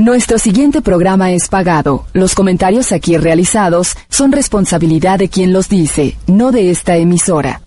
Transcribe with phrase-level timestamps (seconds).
[0.00, 2.06] Nuestro siguiente programa es pagado.
[2.12, 7.62] Los comentarios aquí realizados son responsabilidad de quien los dice, no de esta emisora.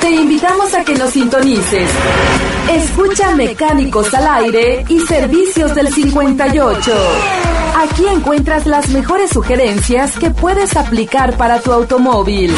[0.00, 1.88] Te invitamos a que nos sintonices.
[2.72, 6.92] Escucha Mecánicos al Aire y Servicios del 58.
[7.76, 12.52] Aquí encuentras las mejores sugerencias que puedes aplicar para tu automóvil.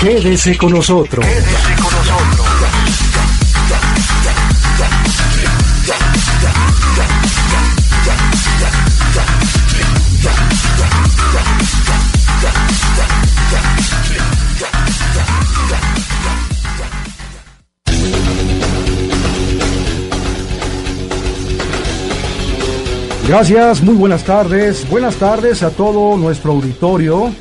[0.00, 1.26] Quédese con nosotros.
[23.28, 24.88] Gracias, muy buenas tardes.
[24.88, 27.32] Buenas tardes a todo nuestro auditorio.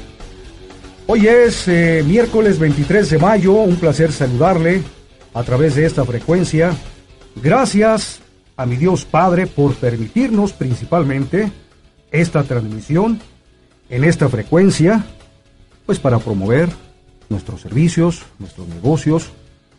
[1.08, 4.82] Hoy es eh, miércoles 23 de mayo, un placer saludarle
[5.36, 6.76] a través de esta frecuencia.
[7.36, 8.22] Gracias
[8.58, 11.52] a mi Dios Padre por permitirnos principalmente
[12.10, 13.20] esta transmisión
[13.88, 15.06] en esta frecuencia,
[15.86, 16.70] pues para promover
[17.30, 19.30] nuestros servicios, nuestros negocios,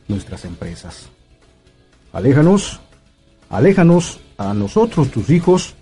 [0.06, 1.08] nuestras empresas.
[2.12, 2.78] Aléjanos,
[3.50, 5.74] aléjanos a nosotros, tus hijos,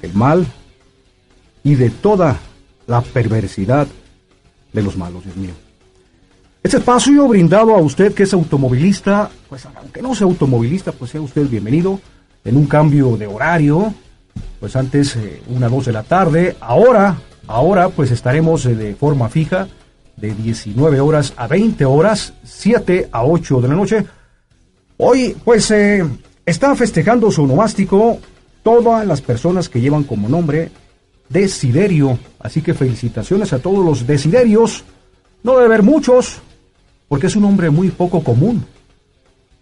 [0.00, 0.46] del mal
[1.62, 2.38] y de toda
[2.86, 3.88] la perversidad
[4.74, 5.52] de los malos, Dios mío.
[6.62, 11.20] Este espacio brindado a usted que es automovilista, pues aunque no sea automovilista, pues sea
[11.20, 12.00] usted bienvenido
[12.44, 13.94] en un cambio de horario,
[14.60, 19.28] pues antes eh, una, dos de la tarde, ahora, ahora pues estaremos eh, de forma
[19.28, 19.68] fija
[20.16, 24.06] de 19 horas a 20 horas, 7 a 8 de la noche.
[24.96, 26.04] Hoy pues eh,
[26.44, 28.18] está festejando su nomástico
[28.62, 30.70] todas las personas que llevan como nombre
[31.28, 32.18] Desiderio.
[32.40, 34.84] Así que felicitaciones a todos los Desiderios.
[35.42, 36.38] No debe haber muchos,
[37.08, 38.64] porque es un nombre muy poco común.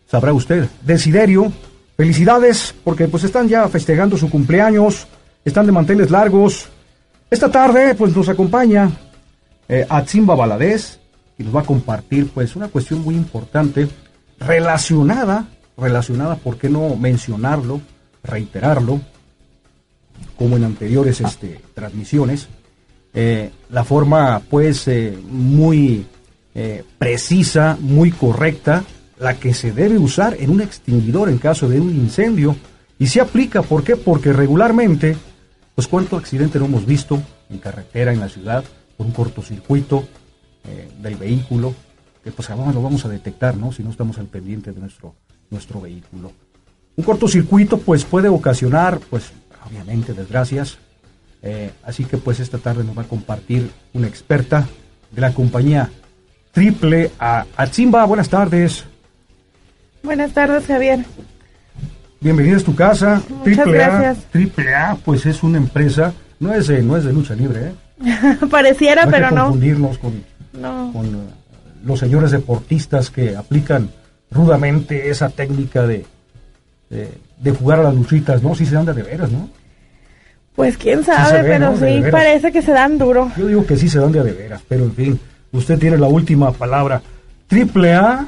[0.07, 0.69] Sabrá usted.
[0.85, 1.53] Desiderio.
[1.97, 5.07] Felicidades, porque pues están ya festejando su cumpleaños,
[5.45, 6.69] están de manteles largos.
[7.31, 8.91] Esta tarde pues nos acompaña
[9.69, 10.99] eh, Atzimba Baladés
[11.39, 13.89] y nos va a compartir pues una cuestión muy importante
[14.39, 17.81] relacionada, relacionada, ¿por qué no mencionarlo?
[18.23, 19.01] reiterarlo,
[20.43, 22.49] como en anteriores este, transmisiones,
[23.15, 26.05] eh, la forma pues eh, muy
[26.53, 28.83] eh, precisa, muy correcta,
[29.21, 32.57] la que se debe usar en un extinguidor en caso de un incendio.
[32.99, 33.95] Y se aplica, ¿por qué?
[33.95, 35.17] Porque regularmente,
[35.77, 38.65] pues cuánto accidente no hemos visto en carretera, en la ciudad,
[38.97, 40.09] por un cortocircuito
[41.01, 41.73] del vehículo,
[42.25, 43.71] que pues ahora lo vamos a detectar, ¿no?
[43.71, 45.15] Si no estamos al pendiente de nuestro,
[45.51, 46.33] nuestro vehículo.
[46.97, 49.33] Un cortocircuito pues puede ocasionar pues
[49.67, 50.79] obviamente desgracias.
[51.43, 54.67] Eh, así que pues esta tarde nos va a compartir una experta
[55.11, 55.91] de la compañía
[56.53, 57.47] Triple A.
[57.57, 58.85] Atzimba, buenas tardes.
[60.03, 61.05] Buenas tardes, Javier.
[62.21, 63.23] Bienvenida a tu casa.
[63.29, 64.19] Muchas Triple gracias.
[64.19, 67.69] A, Triple A, pues es una empresa, no es de, no es de lucha libre,
[67.69, 68.37] ¿eh?
[68.51, 69.43] Pareciera, No hay pero que no.
[69.45, 70.91] confundirnos con, No.
[70.93, 71.19] con eh,
[71.85, 73.91] los señores deportistas que aplican
[74.31, 76.07] rudamente esa técnica de,
[76.93, 77.09] de,
[77.39, 78.55] de jugar a las luchitas, ¿no?
[78.55, 79.49] Sí se dan de, de veras, ¿no?
[80.55, 83.33] Pues quién sabe, ve, pero sí parece que se dan duro.
[83.39, 85.21] Yo digo que sí se dan de veras, pero en fin,
[85.51, 87.01] usted tiene la última palabra.
[87.47, 88.27] Triple A,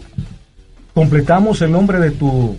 [0.94, 2.56] completamos el nombre de tu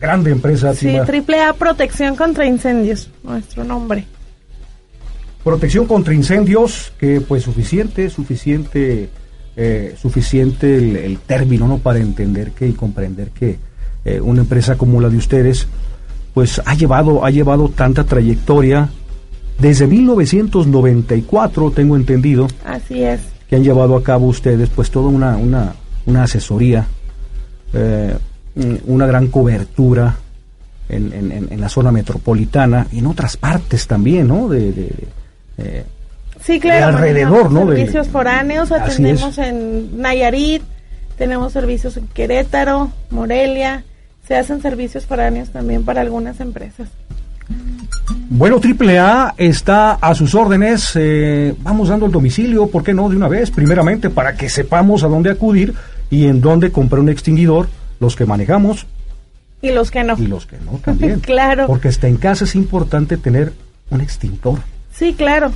[0.00, 4.06] grande empresa, Sí, triple A Protección contra Incendios, nuestro nombre.
[5.44, 9.10] Protección contra incendios, que pues suficiente, suficiente,
[9.56, 11.78] eh, suficiente el, el término, ¿no?
[11.78, 13.58] Para entender que y comprender que
[14.04, 15.66] eh, una empresa como la de ustedes,
[16.34, 18.88] pues ha llevado, ha llevado tanta trayectoria
[19.58, 23.20] desde 1994, tengo entendido, Así es.
[23.48, 25.74] que han llevado a cabo ustedes, pues toda una, una,
[26.06, 26.86] una asesoría,
[27.74, 28.14] eh,
[28.86, 30.16] una gran cobertura
[30.88, 34.48] en, en- en- la zona metropolitana y en otras partes también, ¿no?
[34.48, 35.06] De, de- de,
[35.58, 35.84] eh,
[36.42, 36.86] Sí, claro.
[36.88, 37.66] De alrededor, ¿no?
[37.66, 40.62] De- Servicios foráneos, atendemos en Nayarit,
[41.16, 43.84] tenemos servicios en Querétaro, Morelia.
[44.26, 46.88] Se hacen servicios foráneos también para algunas empresas.
[48.30, 50.92] Bueno, AAA está a sus órdenes.
[50.94, 53.08] eh, vamos dando el domicilio, ¿por qué no?
[53.08, 55.74] De una vez, primeramente, para que sepamos a dónde acudir
[56.10, 57.68] y en dónde comprar un extinguidor,
[58.00, 58.86] los que manejamos
[59.60, 60.14] Y los que no.
[60.18, 61.20] y los que no también.
[61.22, 61.66] Claro.
[61.66, 63.52] Porque hasta en casa es importante tener
[63.90, 64.58] un extintor.
[64.94, 65.52] Sí, claro.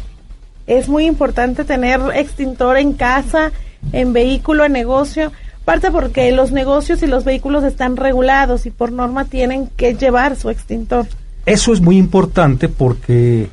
[0.67, 3.53] Es muy importante tener extintor en casa,
[3.93, 5.33] en vehículo, en negocio.
[5.67, 10.37] Parte porque los negocios y los vehículos están regulados y por norma tienen que llevar
[10.37, 11.07] su extintor.
[11.45, 13.49] Eso es muy importante porque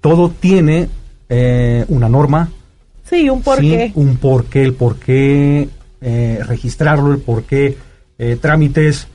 [0.00, 0.88] todo tiene
[1.28, 2.50] eh, una norma,
[3.08, 3.92] Sí, un porqué.
[3.94, 5.68] un porqué, el porqué
[6.00, 7.76] eh, registrarlo, el porqué
[8.18, 9.06] eh, trámites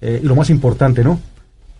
[0.00, 1.20] eh, y lo más importante, ¿no?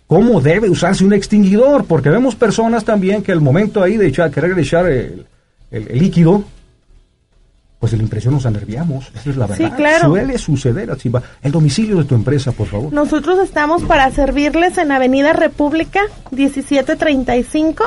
[0.05, 1.85] ¿Cómo debe usarse un extinguidor?
[1.85, 5.25] Porque vemos personas también que al momento ahí de echar, querer echar el,
[5.71, 6.43] el líquido,
[7.85, 9.69] pues la impresión nos anerviamos, esa es la verdad.
[9.69, 10.07] Sí, claro.
[10.07, 11.21] Suele suceder, así va.
[11.43, 12.91] El domicilio de tu empresa, por favor.
[12.91, 15.99] Nosotros estamos para servirles en Avenida República
[16.31, 17.83] 1735.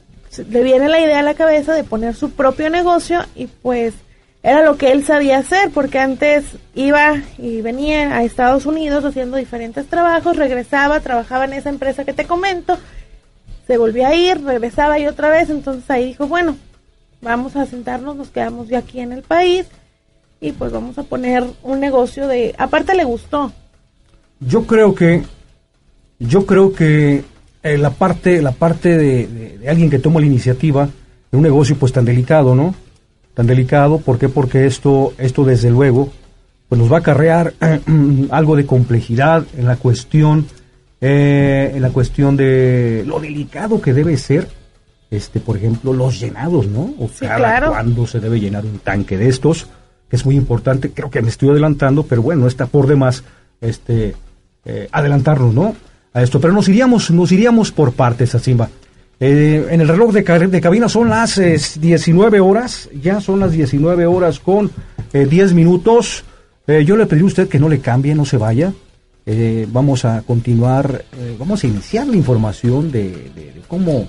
[0.48, 3.94] le viene la idea a la cabeza de poner su propio negocio y pues
[4.42, 6.44] era lo que él sabía hacer, porque antes
[6.74, 12.14] iba y venía a Estados Unidos haciendo diferentes trabajos, regresaba, trabajaba en esa empresa que
[12.14, 12.78] te comento,
[13.66, 16.56] se volvía a ir, regresaba y otra vez, entonces ahí dijo, bueno,
[17.20, 19.66] vamos a sentarnos, nos quedamos ya aquí en el país
[20.40, 23.52] y pues vamos a poner un negocio de, aparte le gustó.
[24.40, 25.22] Yo creo que,
[26.18, 27.24] yo creo que
[27.62, 29.26] eh, la parte, la parte de,
[29.58, 30.88] de alguien que toma la iniciativa
[31.30, 32.74] de un negocio pues tan delicado, ¿no?
[33.40, 34.00] Tan delicado.
[34.00, 34.28] ¿Por qué?
[34.28, 36.10] Porque esto, esto desde luego,
[36.68, 37.54] pues nos va a acarrear
[38.30, 40.44] algo de complejidad en la cuestión,
[41.00, 44.46] eh, en la cuestión de lo delicado que debe ser,
[45.10, 46.92] este, por ejemplo, los llenados, ¿no?
[46.98, 49.68] O sí, cada cuándo se debe llenar un tanque de estos,
[50.10, 50.90] que es muy importante.
[50.90, 53.24] Creo que me estoy adelantando, pero bueno, está por demás,
[53.62, 54.14] este,
[54.66, 55.74] eh, adelantarnos, ¿no?
[56.12, 58.68] A esto, pero nos iríamos, nos iríamos por partes, Simba.
[59.22, 61.38] Eh, en el reloj de, de, cabina son las
[61.78, 64.70] 19 eh, horas, ya son las 19 horas con
[65.12, 66.24] 10 eh, minutos.
[66.66, 68.72] yo le pedí a usted que no le cambie, no se vaya.
[69.68, 71.04] vamos a continuar,
[71.38, 74.08] vamos a iniciar la información de, de, cómo,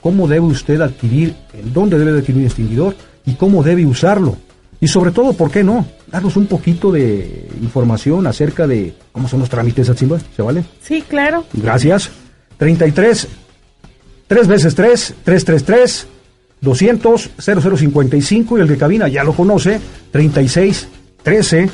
[0.00, 4.36] cómo debe usted adquirir, en dónde debe adquirir un extinguidor y cómo debe usarlo.
[4.80, 5.84] Y sobre todo, ¿por qué no?
[6.10, 10.64] Darnos un poquito de información acerca de cómo son los trámites, ¿se vale?
[10.80, 11.44] Sí, claro.
[11.52, 12.10] Gracias.
[12.58, 13.28] 33
[14.28, 16.06] 3 veces 3, 333,
[16.60, 20.88] 200, 0055 y el de cabina ya lo conoce, 36,
[21.22, 21.70] 13,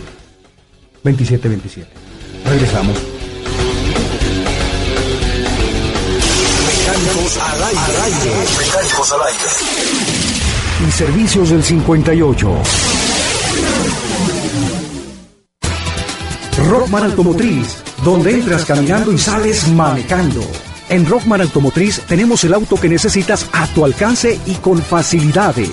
[1.03, 1.89] 27, 27.
[2.45, 2.97] Regresamos.
[6.67, 8.37] Mecánicos al aire.
[8.59, 9.45] Mecánicos al aire.
[10.87, 12.63] Y servicios del 58.
[16.69, 20.43] Rockman Automotriz, donde entras caminando y sales manejando
[20.93, 25.71] en Rockman Automotriz tenemos el auto que necesitas a tu alcance y con facilidades.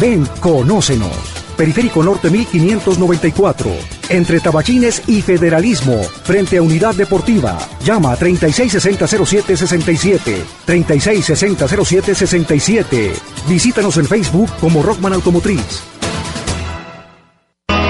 [0.00, 1.12] Ven, conócenos.
[1.54, 3.70] Periférico Norte 1594,
[4.08, 7.58] entre Tabachines y Federalismo, frente a Unidad Deportiva.
[7.84, 13.12] Llama a 36600767, 36600767.
[13.46, 15.82] Visítanos en Facebook como Rockman Automotriz.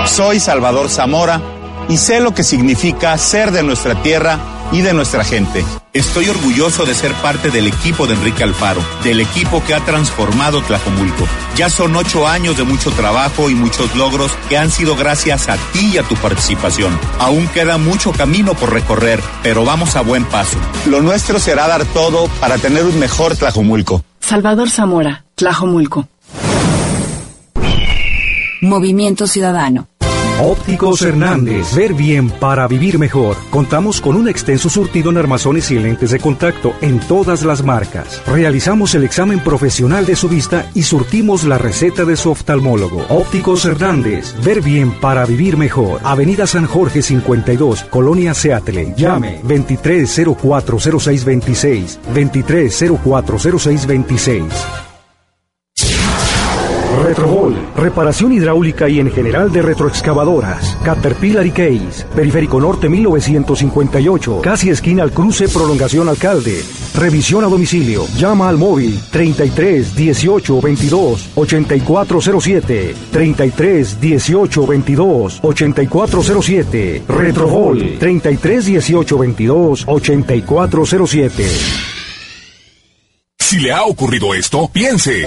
[0.06, 1.40] Soy Salvador Zamora
[1.88, 4.40] y sé lo que significa ser de nuestra tierra
[4.72, 5.64] y de nuestra gente.
[5.94, 10.60] Estoy orgulloso de ser parte del equipo de Enrique Alfaro, del equipo que ha transformado
[10.60, 11.24] Tlajomulco.
[11.54, 15.56] Ya son ocho años de mucho trabajo y muchos logros que han sido gracias a
[15.72, 16.98] ti y a tu participación.
[17.20, 20.58] Aún queda mucho camino por recorrer, pero vamos a buen paso.
[20.86, 24.02] Lo nuestro será dar todo para tener un mejor Tlajomulco.
[24.18, 26.08] Salvador Zamora, Tlajomulco.
[28.62, 29.86] Movimiento Ciudadano
[30.40, 33.36] Ópticos Hernández, ver bien para vivir mejor.
[33.50, 38.20] Contamos con un extenso surtido en armazones y lentes de contacto en todas las marcas.
[38.26, 43.06] Realizamos el examen profesional de su vista y surtimos la receta de su oftalmólogo.
[43.08, 46.00] Ópticos Hernández, ver bien para vivir mejor.
[46.02, 48.92] Avenida San Jorge 52, Colonia Seattle.
[48.96, 54.50] Llame 23040626, 23040626.
[57.02, 57.43] Retrobol,
[57.76, 60.76] reparación hidráulica y en general de retroexcavadoras.
[60.84, 66.62] Caterpillar y Case, Periférico Norte 1958, casi esquina al cruce Prolongación Alcalde.
[66.94, 68.06] Revisión a domicilio.
[68.16, 72.94] Llama al móvil 33 18 22 8407.
[73.10, 77.02] 33 18 22 8407.
[77.08, 81.46] Retrobol 33 18 22 8407.
[83.38, 85.26] Si le ha ocurrido esto, piense.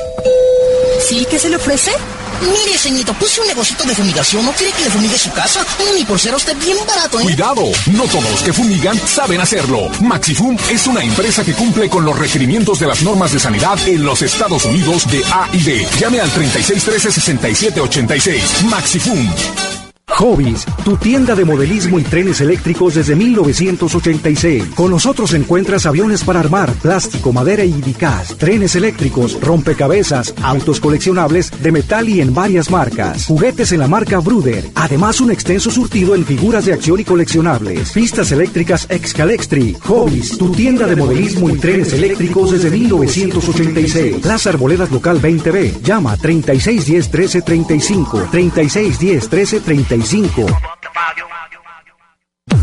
[1.00, 1.25] ¿Sí?
[1.30, 1.92] ¿Qué se le ofrece?
[2.41, 4.46] Mire, señorito, puse un negocito de fumigación.
[4.46, 5.65] ¿No quiere que le fumigue su casa?
[5.96, 7.24] Ni por ser usted bien barato, ¿eh?
[7.24, 9.89] Cuidado, no todos los que fumigan saben hacerlo.
[10.01, 14.03] Maxifum es una empresa que cumple con los requerimientos de las normas de sanidad en
[14.03, 15.88] los Estados Unidos de A y D.
[16.00, 18.63] Llame al 3613-6786.
[18.65, 19.27] Maxifum.
[20.09, 24.63] Hobbies, tu tienda de modelismo y trenes eléctricos desde 1986.
[24.73, 31.51] Con nosotros encuentras aviones para armar, plástico, madera y dicas, trenes eléctricos, rompecabezas, autos coleccionables
[31.61, 36.15] de metal y en varias marcas, juguetes en la marca Bruder, además un extenso surtido
[36.15, 41.57] en figuras de acción y coleccionables, pistas eléctricas Excalextri, Hobbies, tu tienda de modelismo y
[41.59, 44.15] trenes eléctricos desde 1986.
[44.21, 49.97] Plaza Arboledas Local 20B, llama 3610 1335, 3610 1335.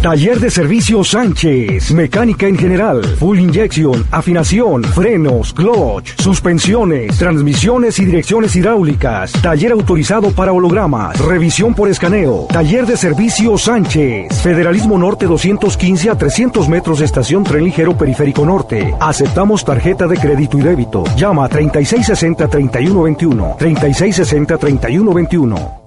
[0.04, 1.90] Taller de Servicio Sánchez.
[1.92, 3.02] Mecánica en general.
[3.18, 9.32] Full inyección, afinación, frenos, clutch, suspensiones, transmisiones y direcciones hidráulicas.
[9.32, 11.18] Taller autorizado para hologramas.
[11.18, 12.48] Revisión por escaneo.
[12.52, 14.42] Taller de Servicio Sánchez.
[14.42, 18.94] Federalismo Norte 215 a 300 metros de estación Tren Ligero Periférico Norte.
[19.00, 21.04] Aceptamos tarjeta de crédito y débito.
[21.16, 23.56] Llama 3660-3121.
[23.56, 25.83] 3660-3121.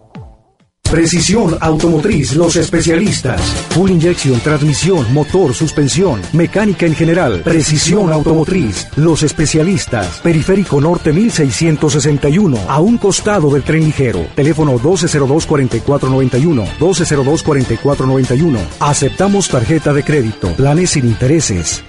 [0.92, 3.42] Precisión Automotriz, los especialistas.
[3.72, 7.42] Full inyección, transmisión, motor, suspensión, mecánica en general.
[7.44, 10.22] Precisión Automotriz, los especialistas.
[10.22, 14.26] Periférico Norte 1661, a un costado del tren ligero.
[14.34, 18.58] Teléfono 1202-4491, 1202-4491.
[18.80, 21.84] Aceptamos tarjeta de crédito, planes sin intereses.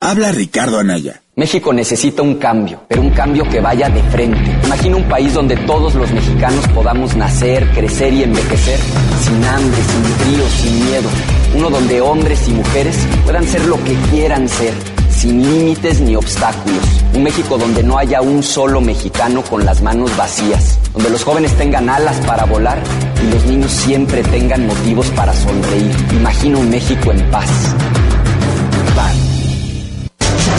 [0.00, 1.22] Habla Ricardo Anaya.
[1.38, 4.58] México necesita un cambio, pero un cambio que vaya de frente.
[4.64, 8.80] Imagina un país donde todos los mexicanos podamos nacer, crecer y envejecer
[9.20, 11.08] sin hambre, sin frío, sin miedo.
[11.54, 14.72] Uno donde hombres y mujeres puedan ser lo que quieran ser,
[15.10, 17.04] sin límites ni obstáculos.
[17.12, 21.52] Un México donde no haya un solo mexicano con las manos vacías, donde los jóvenes
[21.58, 22.78] tengan alas para volar
[23.22, 25.94] y los niños siempre tengan motivos para sonreír.
[26.12, 27.74] Imagina un México en paz.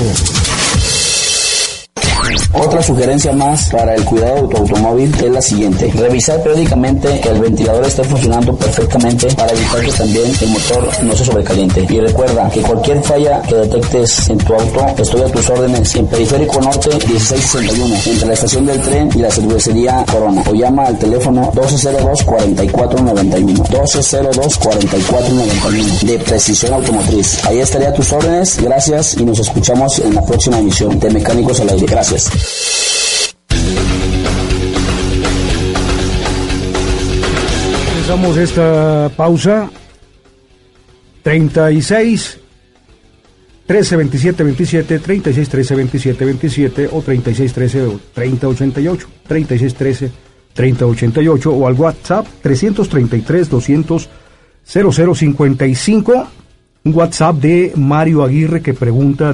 [2.54, 5.92] Otra sugerencia más para el cuidado de tu automóvil es la siguiente.
[5.96, 11.16] Revisar periódicamente que el ventilador esté funcionando perfectamente para evitar que también el motor no
[11.16, 11.88] se sobrecaliente.
[11.90, 16.08] Y recuerda que cualquier falla que detectes en tu auto, estoy a tus órdenes en
[16.08, 20.44] Periférico Norte 1661, entre la estación del tren y la cervecería Corona.
[20.50, 23.68] O llama al teléfono 1202-4491.
[23.68, 27.44] 1202-4491 de Precisión Automotriz.
[27.46, 28.62] Ahí estaré a tus órdenes.
[28.62, 31.86] Gracias y nos escuchamos en la próxima emisión de Mecánicos al Aire.
[31.88, 32.13] Gracias.
[37.94, 39.70] Empezamos esta pausa.
[41.24, 42.40] 36
[43.66, 50.12] 13 27 27 36 13 27 27 o 36 13 30 88 36 13
[50.54, 54.10] 30 88 o al WhatsApp 333 200
[54.66, 56.28] 0055
[56.86, 59.34] un WhatsApp de Mario Aguirre que pregunta a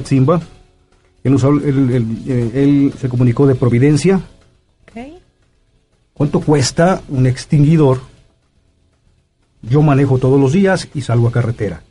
[1.23, 1.33] él,
[1.65, 4.21] él- él- eh, él se comunicó de Providencia.
[6.13, 8.01] ¿Cuánto cuesta un extinguidor?
[9.61, 11.81] Yo manejo todos los días y salgo a carretera.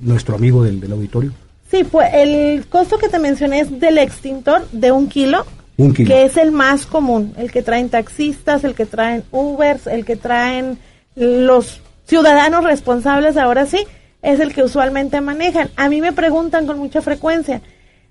[0.01, 1.31] nuestro amigo del, del auditorio?
[1.71, 5.43] Sí, pues el costo que te mencioné es del extintor de un kilo,
[5.77, 6.07] Un kilo.
[6.13, 10.15] que es el más común, el que traen taxistas, el que traen Ubers, el que
[10.17, 10.77] traen
[11.15, 13.85] los ciudadanos responsables, ahora sí,
[14.21, 15.69] es el que usualmente manejan.
[15.75, 17.61] A mí me preguntan con mucha frecuencia,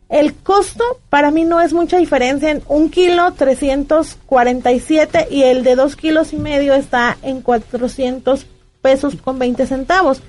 [0.08, 5.74] el costo para mí no es mucha diferencia en un kilo 347 y el de
[5.74, 8.46] dos kilos y medio está en 400
[8.82, 10.20] pesos con 20 centavos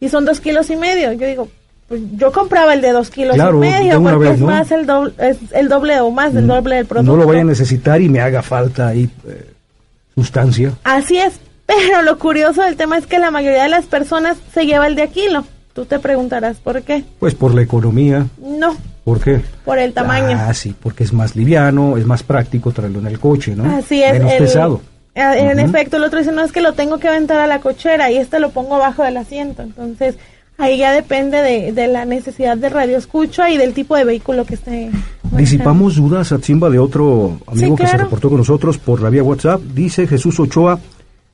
[0.00, 1.12] y son dos kilos y medio.
[1.12, 1.48] Yo digo,
[1.88, 4.46] pues yo compraba el de dos kilos Claro, y medio porque vez, es ¿no?
[4.46, 7.12] más el doble, es el doble o más del doble del producto.
[7.12, 9.50] No lo vaya a necesitar y me haga falta ahí eh,
[10.14, 10.72] sustancia.
[10.84, 11.34] Así es,
[11.88, 14.94] pero lo curioso del tema es que la mayoría de las personas se lleva el
[14.94, 15.44] de a kilo.
[15.72, 17.04] Tú te preguntarás por qué.
[17.20, 18.26] Pues por la economía.
[18.42, 19.40] No, ¿Por qué?
[19.64, 20.36] por el tamaño.
[20.40, 23.64] Ah, sí, porque es más liviano, es más práctico traerlo en el coche, ¿no?
[23.76, 24.12] Así es.
[24.12, 24.80] Menos el- pesado.
[25.14, 25.22] eh,
[25.52, 28.10] En efecto, el otro dice, no, es que lo tengo que aventar a la cochera
[28.10, 29.62] y este lo pongo abajo del asiento.
[29.62, 30.16] Entonces,
[30.58, 34.44] ahí ya depende de, de la necesidad de radio escucha y del tipo de vehículo
[34.44, 34.90] que esté.
[35.32, 39.60] Disipamos dudas, Atzimba, de otro amigo que se reportó con nosotros por la vía WhatsApp.
[39.60, 40.78] Dice Jesús Ochoa,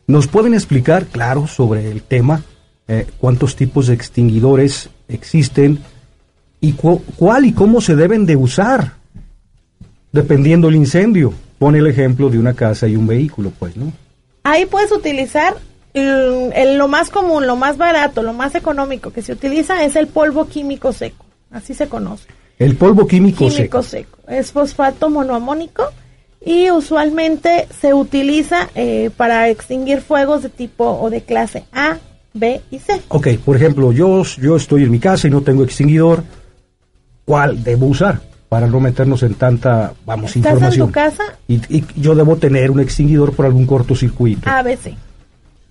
[0.06, 2.42] ¿nos pueden explicar, claro, sobre el tema,
[2.88, 5.78] eh, cuántos tipos de extinguidores existen
[6.60, 8.92] y cu- cuál y cómo se deben de usar,
[10.12, 11.32] dependiendo el incendio?
[11.58, 13.92] Pone el ejemplo de una casa y un vehículo, pues, ¿no?
[14.44, 15.56] Ahí puedes utilizar
[15.94, 19.96] el- el- lo más común, lo más barato, lo más económico que se utiliza es
[19.96, 21.24] el polvo químico seco.
[21.50, 22.26] Así se conoce.
[22.58, 23.82] El polvo químico, químico seco.
[23.82, 24.18] seco.
[24.30, 25.84] Es fosfato monoamónico
[26.46, 31.98] y usualmente se utiliza eh, para extinguir fuegos de tipo o de clase A,
[32.32, 33.02] B y C.
[33.08, 36.22] Ok, por ejemplo, yo, yo estoy en mi casa y no tengo extinguidor.
[37.24, 38.20] ¿Cuál debo usar?
[38.48, 40.86] Para no meternos en tanta, vamos, ¿Estás en información.
[40.88, 41.22] tu casa?
[41.48, 44.48] Y, y yo debo tener un extinguidor por algún cortocircuito.
[44.48, 44.94] ABC,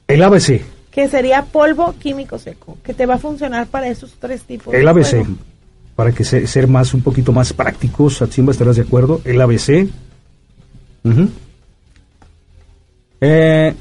[0.07, 0.61] El ABC,
[0.91, 4.73] que sería polvo químico seco, que te va a funcionar para esos tres tipos.
[4.73, 5.27] el de ABC, fuego.
[5.95, 9.21] para que se- ser más, un poquito más prácticos, Atsimba, estarás de acuerdo.
[9.23, 9.87] El ABC.
[13.21, 13.73] Eh,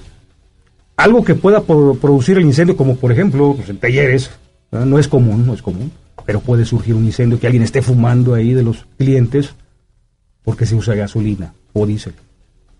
[0.96, 4.30] algo que pueda pro- producir el incendio, como por ejemplo, pues, en talleres,
[4.70, 5.90] no es común, no es común,
[6.24, 9.54] pero puede surgir un incendio que alguien esté fumando ahí de los clientes
[10.44, 12.14] porque se usa gasolina o diésel.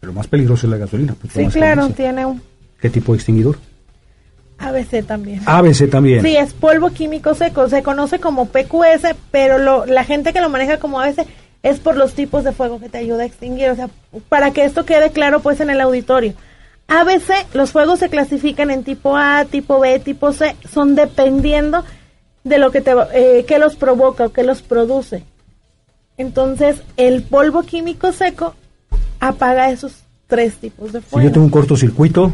[0.01, 1.15] Pero lo más peligroso es la gasolina.
[1.21, 2.41] pues, Sí, claro, tiene un
[2.81, 3.57] ¿Qué tipo de extinguidor?
[4.59, 5.41] ABC también.
[5.47, 6.23] ABC también.
[6.23, 10.49] Sí, es polvo químico seco, se conoce como PQS, pero lo, la gente que lo
[10.51, 11.27] maneja como ABC
[11.65, 13.89] es por los tipos de fuego que te ayuda a extinguir, o sea,
[14.29, 16.35] para que esto quede claro pues en el auditorio.
[16.89, 21.83] ABC, los fuegos se clasifican en tipo A, tipo B, tipo C, son dependiendo
[22.45, 25.25] de lo que te eh, que los provoca o que los produce.
[26.19, 28.55] Entonces, el polvo químico seco
[29.19, 32.31] apaga esos tres tipos de Si fuego yo tengo un cortocircuito,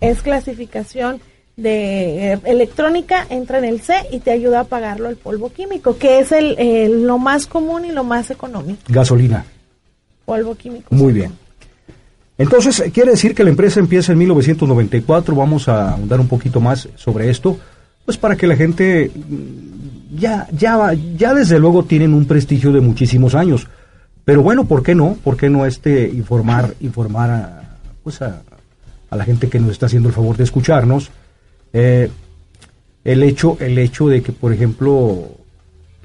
[0.00, 1.20] es clasificación
[1.56, 5.96] de eh, electrónica, entra en el C y te ayuda a apagarlo el polvo químico,
[5.96, 9.44] que es el, lo más común y lo más económico, gasolina.
[10.24, 10.94] polvo químico.
[10.94, 11.32] Muy bien.
[12.38, 15.34] Entonces, quiere decir que la empresa empieza en 1994.
[15.34, 17.56] Vamos a ahondar un poquito más sobre esto,
[18.04, 22.82] pues para que la gente mm, ya, ya, ya desde luego tienen un prestigio de
[22.82, 23.66] muchísimos años.
[24.26, 25.16] Pero bueno, ¿por qué no?
[25.24, 28.42] ¿Por qué no este informar, informar a, pues a,
[29.08, 31.10] a la gente que nos está haciendo el favor de escucharnos?
[31.72, 32.10] Eh,
[33.04, 35.28] el hecho, el hecho de que, por ejemplo,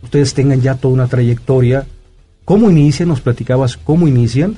[0.04, 1.86] ustedes tengan ya toda una trayectoria.
[2.46, 3.10] ¿Cómo inician?
[3.10, 4.58] Nos platicabas cómo inician.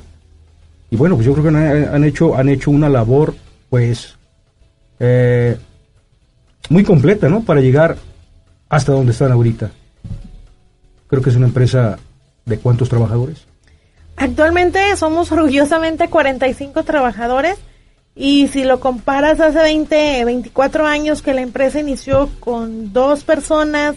[0.89, 3.33] Y bueno, pues yo creo que han, hecho, han hecho una labor,
[3.69, 4.15] pues,
[4.99, 5.57] eh,
[6.69, 7.43] muy completa, ¿no?
[7.43, 7.97] Para llegar
[8.69, 9.71] hasta donde están ahorita.
[11.07, 11.97] Creo que es una empresa
[12.45, 13.45] de cuántos trabajadores.
[14.15, 17.57] Actualmente somos orgullosamente 45 trabajadores
[18.15, 23.95] y si lo comparas hace 20, 24 años que la empresa inició con dos personas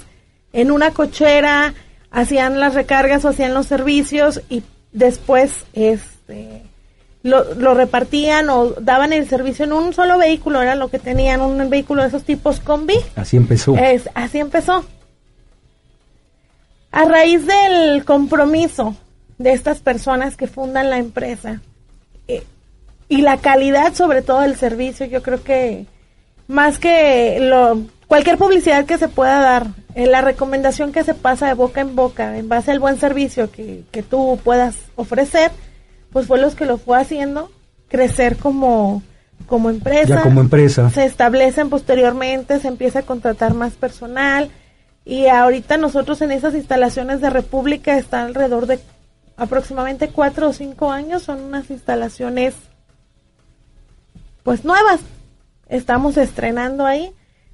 [0.53, 1.75] en una cochera,
[2.11, 6.63] hacían las recargas o hacían los servicios y después este
[7.23, 11.41] lo, lo, repartían o daban el servicio en un solo vehículo, era lo que tenían,
[11.41, 12.99] un vehículo de esos tipos combi.
[13.17, 13.77] Así empezó.
[13.77, 14.85] Es, así empezó.
[16.93, 18.97] A raíz del compromiso
[19.39, 21.61] de estas personas que fundan la empresa
[23.09, 25.87] y la calidad sobre todo del servicio, yo creo que
[26.49, 31.47] más que lo, cualquier publicidad que se pueda dar, eh, la recomendación que se pasa
[31.47, 35.51] de boca en boca en base al buen servicio que, que tú puedas ofrecer,
[36.13, 37.51] pues fue los que lo fue haciendo
[37.89, 39.03] crecer como,
[39.47, 40.17] como empresa.
[40.17, 40.91] Ya como empresa.
[40.91, 44.51] Se establecen posteriormente, se empieza a contratar más personal
[45.05, 48.81] y ahorita nosotros en esas instalaciones de República está alrededor de
[49.37, 52.55] aproximadamente cuatro o cinco años, son unas instalaciones
[54.47, 55.01] pues nuevas.
[55.69, 57.11] Estamos estrenando ahí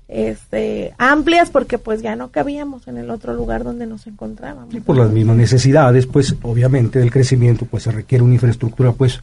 [0.08, 4.74] este, amplias porque pues ya no cabíamos en el otro lugar donde nos encontrábamos.
[4.74, 9.22] Y por las mismas necesidades, pues obviamente del crecimiento, pues se requiere una infraestructura pues,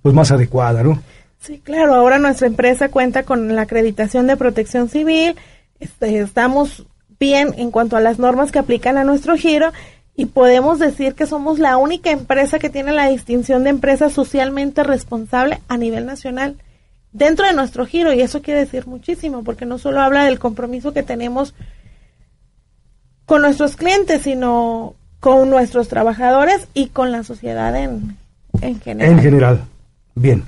[0.00, 1.02] pues más adecuada, ¿no?
[1.38, 5.36] Sí, claro, ahora nuestra empresa cuenta con la acreditación de protección civil,
[5.80, 6.86] este, estamos
[7.20, 9.70] bien en cuanto a las normas que aplican a nuestro giro
[10.16, 14.82] y podemos decir que somos la única empresa que tiene la distinción de empresa socialmente
[14.82, 16.56] responsable a nivel nacional
[17.12, 20.92] dentro de nuestro giro y eso quiere decir muchísimo porque no solo habla del compromiso
[20.92, 21.54] que tenemos
[23.26, 28.16] con nuestros clientes, sino con nuestros trabajadores y con la sociedad en,
[28.60, 29.12] en general.
[29.12, 29.64] En general.
[30.14, 30.42] Bien.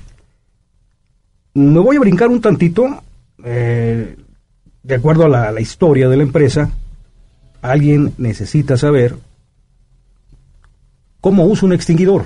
[1.53, 3.01] Me voy a brincar un tantito,
[3.43, 4.17] eh,
[4.83, 6.69] de acuerdo a la, la historia de la empresa,
[7.61, 9.15] alguien necesita saber
[11.21, 12.25] cómo usa un extinguidor.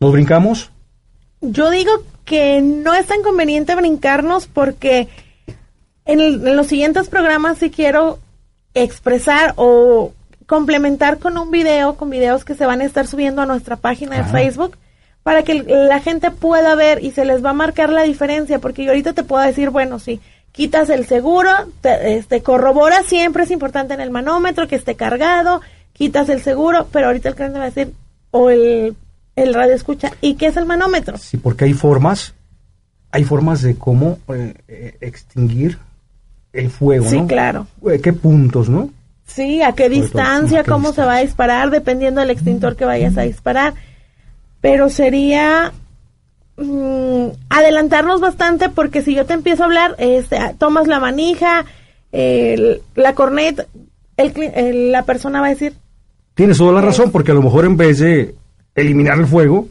[0.00, 0.70] ¿Nos brincamos?
[1.40, 1.92] Yo digo
[2.28, 5.08] que no es tan conveniente brincarnos porque
[6.04, 8.18] en, el- en los siguientes programas sí quiero
[8.74, 10.12] expresar o
[10.46, 14.16] complementar con un video, con videos que se van a estar subiendo a nuestra página
[14.16, 14.30] de Ajá.
[14.32, 14.76] Facebook
[15.22, 18.84] para que la gente pueda ver y se les va a marcar la diferencia, porque
[18.84, 20.20] yo ahorita te puedo decir, bueno, sí,
[20.52, 21.50] quitas el seguro,
[21.82, 25.60] te, este, corrobora siempre, es importante en el manómetro que esté cargado,
[25.92, 27.92] quitas el seguro, pero ahorita el cliente va a decir,
[28.30, 28.96] o el,
[29.42, 31.16] el radio escucha, ¿y qué es el manómetro?
[31.18, 32.34] Sí, porque hay formas,
[33.10, 35.78] hay formas de cómo eh, eh, extinguir
[36.52, 37.26] el fuego, Sí, ¿no?
[37.26, 37.66] claro.
[37.90, 38.90] Eh, ¿Qué puntos, no?
[39.26, 42.76] Sí, a qué todo, distancia, ¿a qué cómo se va a disparar, dependiendo del extintor
[42.76, 43.74] que vayas a disparar.
[44.60, 45.72] Pero sería
[46.56, 51.64] mm, adelantarnos bastante porque si yo te empiezo a hablar, este, ah, tomas la manija,
[52.10, 53.66] el- la corneta,
[54.16, 55.74] el el- la persona va a decir,
[56.34, 58.34] Tienes toda la razón, porque a lo mejor en vez de
[58.80, 59.68] eliminar el fuego,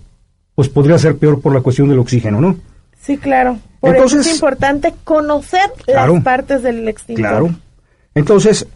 [0.56, 2.58] pues podría ser peor por la cuestión del oxígeno, ¿no?
[3.00, 3.58] sí, claro.
[3.80, 6.16] Por eso Entonces- es importante conocer Claro.
[6.16, 7.22] las partes del extintor.
[7.30, 7.50] Claro.
[8.16, 8.68] Entonces,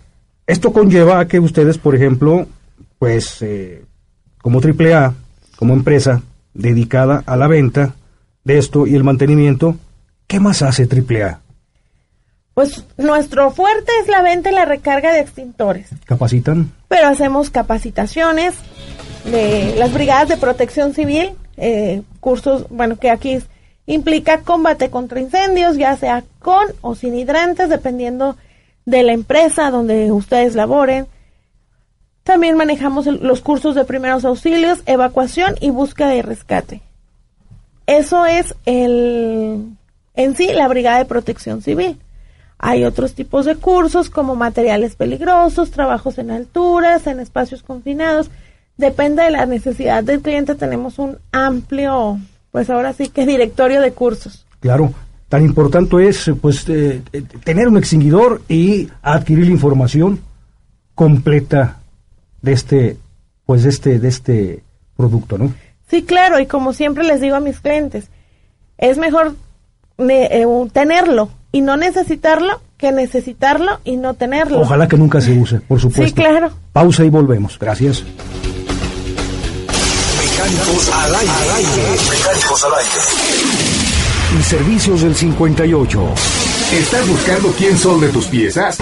[0.47, 2.47] esto conlleva a que ustedes, por ejemplo,
[2.99, 3.83] pues eh,
[4.41, 5.13] como AAA,
[5.57, 6.21] como empresa
[6.53, 7.95] dedicada a la venta
[8.43, 9.75] de esto y el mantenimiento,
[10.27, 11.39] ¿qué más hace AAA?
[12.53, 15.89] Pues nuestro fuerte es la venta y la recarga de extintores.
[16.05, 16.71] ¿Capacitan?
[16.87, 18.53] pero hacemos capacitaciones
[19.25, 23.39] de las brigadas de protección civil, eh, cursos, bueno, que aquí
[23.85, 28.37] implica combate contra incendios, ya sea con o sin hidrantes, dependiendo
[28.85, 31.07] de la empresa donde ustedes laboren.
[32.23, 36.81] También manejamos los cursos de primeros auxilios, evacuación y búsqueda y rescate.
[37.87, 39.75] Eso es el,
[40.15, 41.99] en sí la brigada de protección civil.
[42.59, 48.29] Hay otros tipos de cursos como materiales peligrosos, trabajos en alturas, en espacios confinados.
[48.77, 50.55] Depende de la necesidad del cliente.
[50.55, 52.19] Tenemos un amplio,
[52.51, 54.45] pues ahora sí que directorio de cursos.
[54.59, 54.93] Claro.
[55.29, 60.19] Tan importante es pues eh, eh, tener un extinguidor y adquirir la información
[60.93, 61.79] completa
[62.41, 62.97] de este
[63.45, 64.63] pues de este de este
[64.97, 65.53] producto, ¿no?
[65.89, 68.09] Sí, claro, y como siempre les digo a mis clientes,
[68.77, 69.35] es mejor
[69.99, 74.59] eh, tenerlo y no necesitarlo que necesitarlo y no tenerlo.
[74.59, 76.07] Ojalá que nunca se use, por supuesto.
[76.07, 76.51] Sí, claro.
[76.73, 77.57] Pausa y volvemos.
[77.57, 78.03] Gracias.
[80.41, 81.31] Mecánicos al aire.
[82.09, 84.39] Mecánicos al aire.
[84.39, 86.01] Y servicios del 58.
[86.73, 88.79] ¿Estás buscando quién son de tus piezas?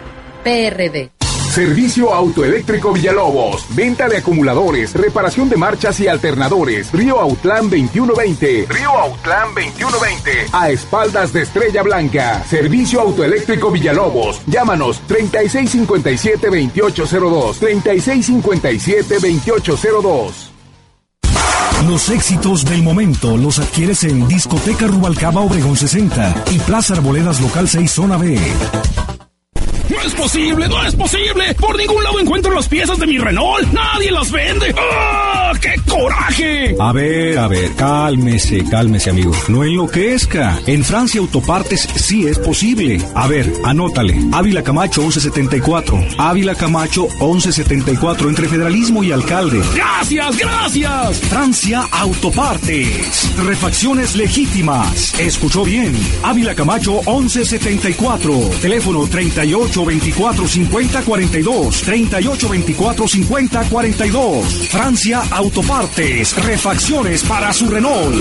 [0.43, 1.11] PRD.
[1.51, 3.65] Servicio Autoeléctrico Villalobos.
[3.75, 6.93] Venta de acumuladores, reparación de marchas y alternadores.
[6.93, 8.67] Río Autlán 2120.
[8.69, 10.45] Río Autlán 2120.
[10.53, 12.41] A espaldas de Estrella Blanca.
[12.45, 14.41] Servicio Autoeléctrico Villalobos.
[14.47, 17.59] Llámanos 3657-2802.
[17.59, 20.51] 3657-2802.
[21.87, 27.67] Los éxitos del momento los adquieres en Discoteca Rubalcaba Obregón 60 y Plaza Arboledas Local
[27.67, 28.39] 6 Zona B.
[30.01, 30.67] ¡No es posible!
[30.67, 31.53] ¡No es posible!
[31.53, 33.71] ¡Por ningún lado encuentro las piezas de mi Renault!
[33.71, 34.73] ¡Nadie las vende!
[34.75, 35.53] ¡Ah!
[35.61, 36.75] ¡Qué coraje!
[36.79, 39.31] A ver, a ver, cálmese, cálmese, amigo.
[39.47, 40.59] No enloquezca.
[40.65, 42.99] En Francia Autopartes sí es posible.
[43.13, 44.19] A ver, anótale.
[44.31, 46.03] Ávila Camacho 1174.
[46.17, 49.61] Ávila Camacho 1174 entre Federalismo y Alcalde.
[49.75, 51.19] ¡Gracias, gracias!
[51.19, 53.29] Francia Autopartes.
[53.45, 55.13] Refacciones legítimas.
[55.19, 55.95] Escuchó bien.
[56.23, 58.33] Ávila Camacho 1174.
[58.61, 68.15] Teléfono 38 24 50 42 38 24 50 42 Francia Autopartes refacciones para su Renault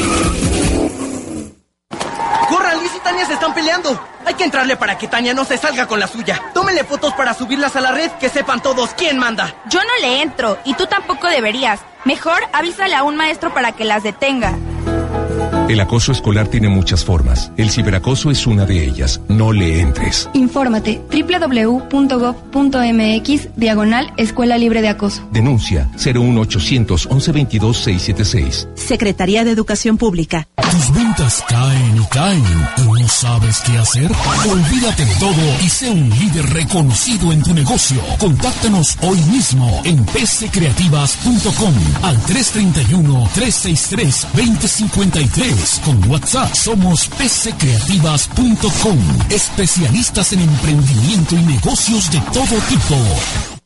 [2.48, 2.76] ¡Corran!
[2.80, 4.04] Luis y Tania se están peleando.
[4.26, 6.42] Hay que entrarle para que Tania no se salga con la suya.
[6.52, 9.54] Tómenle fotos para subirlas a la red, que sepan todos quién manda.
[9.68, 11.78] Yo no le entro, y tú tampoco deberías.
[12.04, 14.58] Mejor avísale a un maestro para que las detenga.
[15.70, 17.52] El acoso escolar tiene muchas formas.
[17.56, 19.20] El ciberacoso es una de ellas.
[19.28, 20.28] No le entres.
[20.32, 21.88] Infórmate www.gov.mx
[23.54, 25.28] diagonal Escuela Libre de Acoso.
[25.30, 28.68] Denuncia 01800 1122 676.
[28.74, 30.48] Secretaría de Educación Pública.
[30.56, 32.42] Tus ventas caen y caen
[32.78, 34.10] y no sabes qué hacer.
[34.50, 38.00] Olvídate de todo y sé un líder reconocido en tu negocio.
[38.18, 50.40] Contáctanos hoy mismo en pccreativas.com al 331 363 2053 con WhatsApp somos pccreativas.com, especialistas en
[50.40, 53.59] emprendimiento y negocios de todo tipo.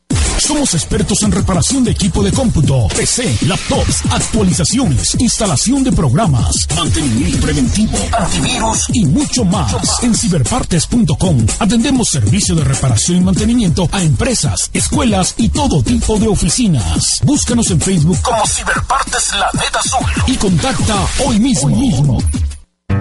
[0.45, 7.39] Somos expertos en reparación de equipo de cómputo, PC, laptops, actualizaciones, instalación de programas, mantenimiento
[7.39, 10.03] preventivo, antivirus y mucho más.
[10.03, 16.27] En ciberpartes.com atendemos servicio de reparación y mantenimiento a empresas, escuelas y todo tipo de
[16.27, 17.21] oficinas.
[17.23, 21.69] Búscanos en Facebook como Ciberpartes La Neta Azul y contacta hoy mismo.
[21.69, 22.19] Hoy mismo.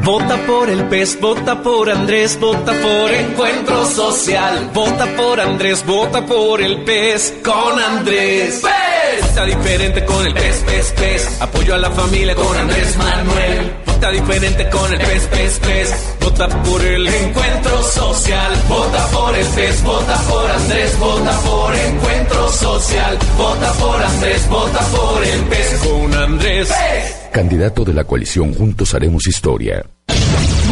[0.05, 4.71] Vota por el PES, vota por Andrés, vota por Encuentro Social.
[4.75, 8.61] Vota por Andrés, vota por el PES con Andrés.
[8.61, 9.29] PES.
[9.29, 11.41] Vota diferente con el PES, PES, PES.
[11.41, 13.73] Apoyo a la familia con Andrés Manuel.
[13.87, 15.95] Vota diferente con el PES, PES, PES.
[16.21, 18.53] Vota por el Encuentro Social.
[18.69, 23.19] Vota por el PES, vota por Andrés, vota por Encuentro Social.
[23.39, 26.69] Vota por Andrés, vota por el PES con Andrés.
[26.69, 27.24] PES.
[27.35, 29.85] Candidato de la coalición Juntos Haremos Historia.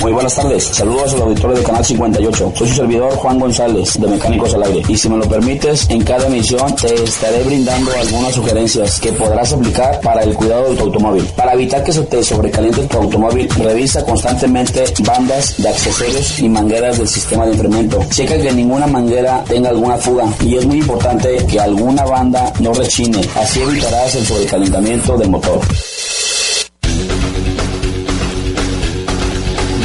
[0.01, 2.53] Muy buenas tardes, saludos al auditorio de Canal 58.
[2.55, 6.05] Soy su servidor Juan González de Mecánicos al Aire y si me lo permites, en
[6.05, 10.85] cada emisión te estaré brindando algunas sugerencias que podrás aplicar para el cuidado de tu
[10.85, 11.25] automóvil.
[11.37, 16.99] Para evitar que se te sobrecaliente tu automóvil, revisa constantemente bandas de accesorios y mangueras
[16.99, 17.99] del sistema de enfriamiento.
[18.09, 22.73] Checa que ninguna manguera tenga alguna fuga y es muy importante que alguna banda no
[22.73, 25.61] rechine, así evitarás el sobrecalentamiento del motor.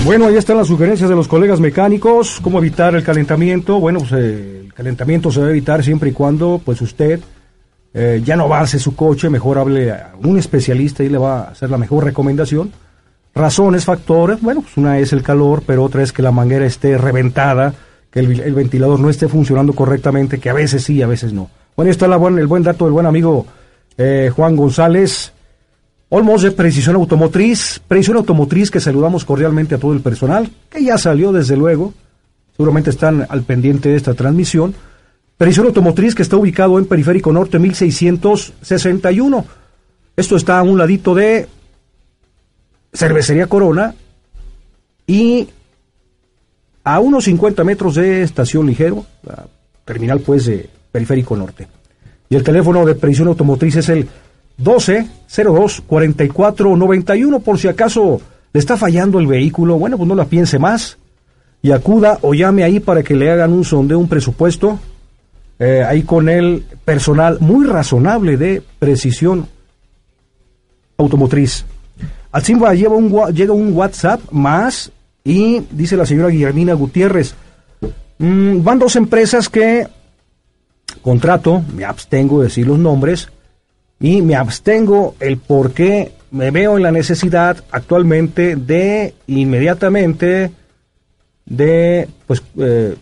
[0.07, 3.77] Bueno, ahí están las sugerencias de los colegas mecánicos, cómo evitar el calentamiento.
[3.81, 7.19] Bueno, pues eh, el calentamiento se debe evitar siempre y cuando pues usted
[7.93, 11.43] eh, ya no avance su coche, mejor hable a un especialista y le va a
[11.49, 12.71] hacer la mejor recomendación.
[13.35, 16.97] Razones, factores, bueno, pues una es el calor, pero otra es que la manguera esté
[16.97, 17.73] reventada,
[18.09, 21.49] que el, el ventilador no esté funcionando correctamente, que a veces sí, a veces no.
[21.75, 23.45] Bueno, está la buen- el buen dato del buen amigo
[23.97, 25.33] eh, Juan González.
[26.09, 30.97] Olmos de Precisión Automotriz, Precisión Automotriz que saludamos cordialmente a todo el personal, que ya
[30.97, 31.93] salió desde luego,
[32.55, 34.73] seguramente están al pendiente de esta transmisión.
[35.37, 39.45] Precisión Automotriz que está ubicado en Periférico Norte 1661.
[40.15, 41.47] Esto está a un ladito de
[42.93, 43.93] Cervecería Corona
[45.05, 45.49] y
[46.85, 49.45] a unos 50 metros de Estación Ligero, la
[49.83, 51.67] terminal pues de Periférico Norte.
[52.29, 54.07] Y el teléfono de Precisión Automotriz es el
[54.61, 58.21] 12-02-4491 por si acaso
[58.53, 60.97] le está fallando el vehículo, bueno, pues no la piense más
[61.61, 64.79] y acuda o llame ahí para que le hagan un sondeo, un presupuesto,
[65.59, 69.47] eh, ahí con el personal muy razonable de Precisión
[70.97, 71.65] Automotriz.
[72.31, 74.91] Al Simba lleva un, llega un WhatsApp más
[75.23, 77.33] y dice la señora Guillermina Gutiérrez,
[78.19, 79.87] mm, van dos empresas que
[81.01, 83.29] contrato, me abstengo de decir los nombres,
[83.99, 90.51] y me abstengo el por qué me veo en la necesidad actualmente de inmediatamente
[91.45, 92.95] de pues eh,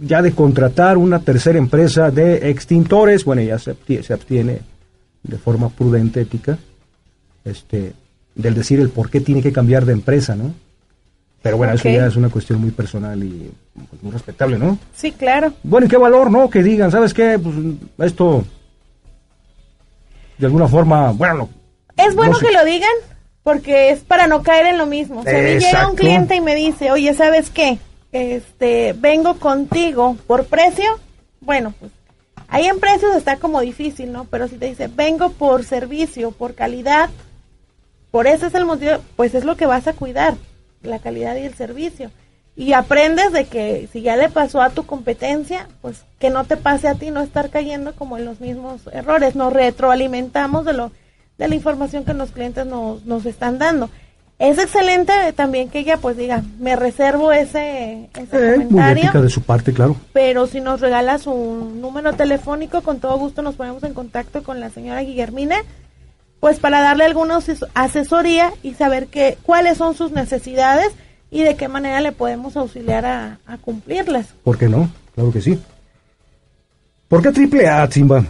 [0.00, 4.60] ya de contratar una tercera empresa de extintores bueno ya se abstiene, se abstiene
[5.22, 6.58] de forma prudente ética
[7.44, 7.94] este
[8.34, 10.54] del decir el por qué tiene que cambiar de empresa no
[11.42, 13.50] pero bueno eso ya es una cuestión muy personal y
[13.90, 15.52] pues, muy respetable no Sí, claro.
[15.62, 16.50] bueno, ¿y qué valor, no?
[16.50, 17.38] Que digan, ¿sabes qué?
[17.38, 17.54] Pues
[18.10, 18.44] esto,
[20.38, 21.48] de alguna forma, bueno, no,
[22.04, 22.46] Es bueno No sé.
[22.46, 22.90] que lo digan
[23.42, 25.22] porque es para no caer en lo mismo.
[25.22, 27.78] Si a mí llega un cliente y me dice, oye, ¿sabes qué?
[28.12, 30.84] Este, vengo contigo por precio.
[31.40, 31.90] Bueno, pues
[32.48, 34.24] ahí en precios está como difícil, ¿no?
[34.24, 37.10] Pero si te dice, vengo por servicio, por calidad,
[38.10, 40.34] por ese es el motivo, pues es lo que vas a cuidar,
[40.82, 42.10] la calidad y el servicio.
[42.58, 46.56] Y aprendes de que si ya le pasó a tu competencia, pues que no te
[46.56, 49.36] pase a ti, no estar cayendo como en los mismos errores.
[49.36, 50.90] Nos retroalimentamos de lo
[51.38, 53.88] de la información que los clientes nos, nos están dando.
[54.40, 59.42] Es excelente también que ella pues diga, me reservo ese, ese eh, comentario de su
[59.42, 59.94] parte, claro.
[60.12, 64.58] pero si nos regala su número telefónico, con todo gusto nos ponemos en contacto con
[64.58, 65.56] la señora Guillermina,
[66.40, 70.90] pues para darle alguna ases- asesoría y saber qué, cuáles son sus necesidades
[71.30, 74.26] y de qué manera le podemos auxiliar a, a cumplirlas.
[74.44, 74.88] ¿Por qué no?
[75.14, 75.58] Claro que sí.
[77.08, 78.24] ¿Por qué triple A, Simba?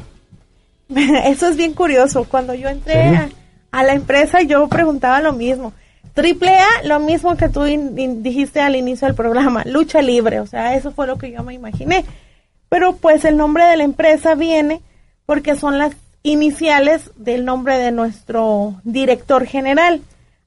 [1.24, 2.24] Eso es bien curioso.
[2.24, 3.28] Cuando yo entré a,
[3.72, 5.72] a la empresa, yo preguntaba lo mismo.
[6.14, 10.40] Triple A, lo mismo que tú in- in- dijiste al inicio del programa, lucha libre.
[10.40, 12.04] O sea, eso fue lo que yo me imaginé.
[12.68, 14.80] Pero pues el nombre de la empresa viene
[15.26, 20.02] porque son las iniciales del nombre de nuestro director general,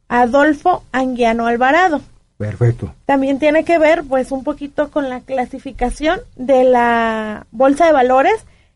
[0.10, 2.02] Adolfo Anguiano Alvarado.
[2.42, 2.92] Perfecto.
[3.06, 8.34] También tiene que ver, pues, un poquito con la clasificación de la bolsa de valores.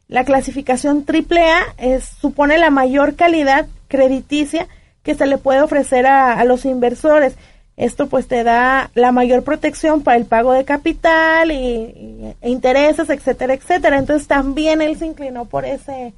[0.07, 4.67] La clasificación AAA es, supone la mayor calidad crediticia
[5.01, 7.37] que se le puede ofrecer a, a los inversores.
[7.75, 13.09] Esto, pues, te da la mayor protección para el pago de capital y, e intereses,
[13.09, 13.97] etcétera, etcétera.
[13.97, 16.13] Entonces, también él se inclinó por ese,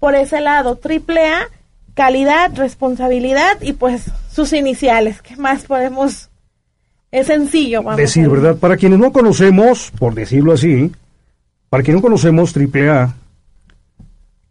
[0.00, 0.80] por ese lado.
[0.82, 1.48] AAA,
[1.92, 5.20] calidad, responsabilidad y, pues, sus iniciales.
[5.20, 6.30] ¿Qué más podemos
[7.10, 7.96] es sencillo, vamos.
[7.98, 8.56] Decir, a- ¿verdad?
[8.56, 10.92] Para quienes no conocemos, por decirlo así,
[11.70, 13.14] para quienes no conocemos triple A,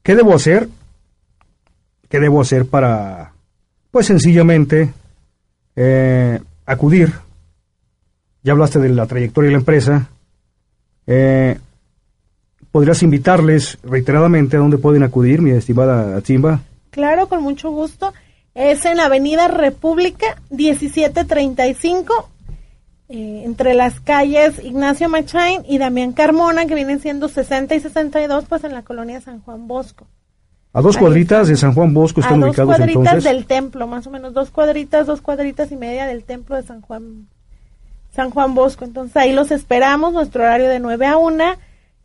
[0.04, 0.70] ¿qué debo hacer?
[2.10, 3.34] ¿qué debo hacer para,
[3.92, 4.94] pues sencillamente,
[5.76, 7.12] eh, acudir?
[8.44, 10.08] Ya hablaste de la trayectoria de la empresa.
[11.06, 11.58] Eh,
[12.72, 16.62] ¿Podrías invitarles reiteradamente a dónde pueden acudir, mi estimada Chimba?
[16.92, 18.14] Claro, con mucho gusto.
[18.56, 22.30] Es en Avenida República 1735,
[23.10, 28.46] eh, entre las calles Ignacio Machain y Damián Carmona, que vienen siendo 60 y 62,
[28.50, 30.08] pues en la colonia San Juan Bosco.
[30.74, 33.24] A dos Ahí cuadritas de San Juan Bosco están a dos ubicados cuadritas entonces.
[33.24, 36.82] del templo, más o menos dos cuadritas, dos cuadritas y media del templo de San
[36.82, 37.28] Juan,
[38.14, 38.84] San Juan Bosco.
[38.84, 41.44] Entonces ahí los esperamos, nuestro horario de 9 a 1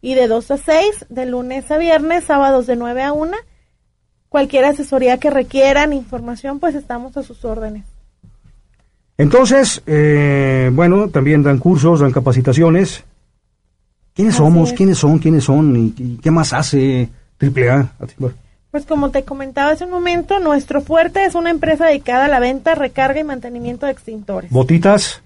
[0.00, 3.36] y de 2 a 6, de lunes a viernes, sábados de 9 a 1.
[4.28, 7.91] Cualquier asesoría que requieran, información, pues estamos a sus órdenes.
[9.18, 13.04] Entonces, eh, bueno, también dan cursos, dan capacitaciones.
[14.14, 14.70] ¿Quiénes Así somos?
[14.70, 14.76] es.
[14.76, 15.18] ¿Quiénes son?
[15.18, 15.76] ¿Quiénes son?
[15.76, 17.08] ¿Y, y qué más hace
[17.40, 17.92] AAA?
[18.70, 22.40] Pues como te comentaba hace un momento, nuestro fuerte es una empresa dedicada a la
[22.40, 24.50] venta, recarga y mantenimiento de extintores.
[24.50, 25.22] Botitas,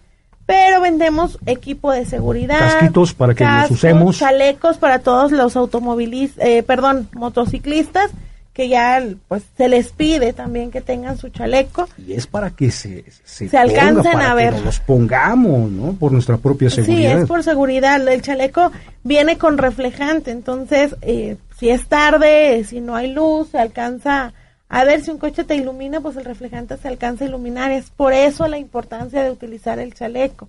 [0.47, 4.19] Pero vendemos equipo de seguridad, Casquitos para que los cascos, usemos.
[4.19, 8.11] chalecos para todos los automovilistas, eh, perdón, motociclistas
[8.57, 11.87] que ya pues se les pide también que tengan su chaleco.
[11.99, 14.53] y es para que se, se, Se alcancen ponga, para a que ver.
[14.55, 15.93] nos los pongamos, ¿no?
[15.93, 17.21] Por nuestra propia Sí, seguridad.
[17.21, 18.09] es por seguridad.
[18.09, 18.73] El chaleco
[19.05, 24.33] viene con reflejante, entonces eh, si es tarde, si no hay luz, se alcanza
[24.71, 27.71] a ver si un coche te ilumina, pues el reflejante se alcanza a iluminar.
[27.73, 30.49] Es por eso la importancia de utilizar el chaleco.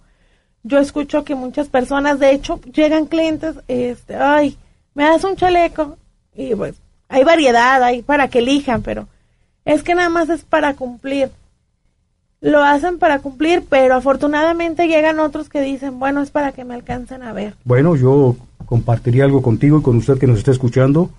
[0.63, 4.57] Yo escucho que muchas personas, de hecho, llegan clientes, este, ay,
[4.95, 5.97] me das un chaleco
[6.33, 6.75] y pues
[7.09, 9.07] hay variedad, hay para que elijan, pero
[9.65, 11.29] es que nada más es para cumplir
[12.39, 16.75] lo hacen para cumplir, pero afortunadamente llegan otros que dicen, bueno, es para que me
[16.75, 17.55] alcancen a ver.
[17.63, 18.35] Bueno, yo
[18.67, 21.09] compartiría algo contigo y con usted que nos está escuchando.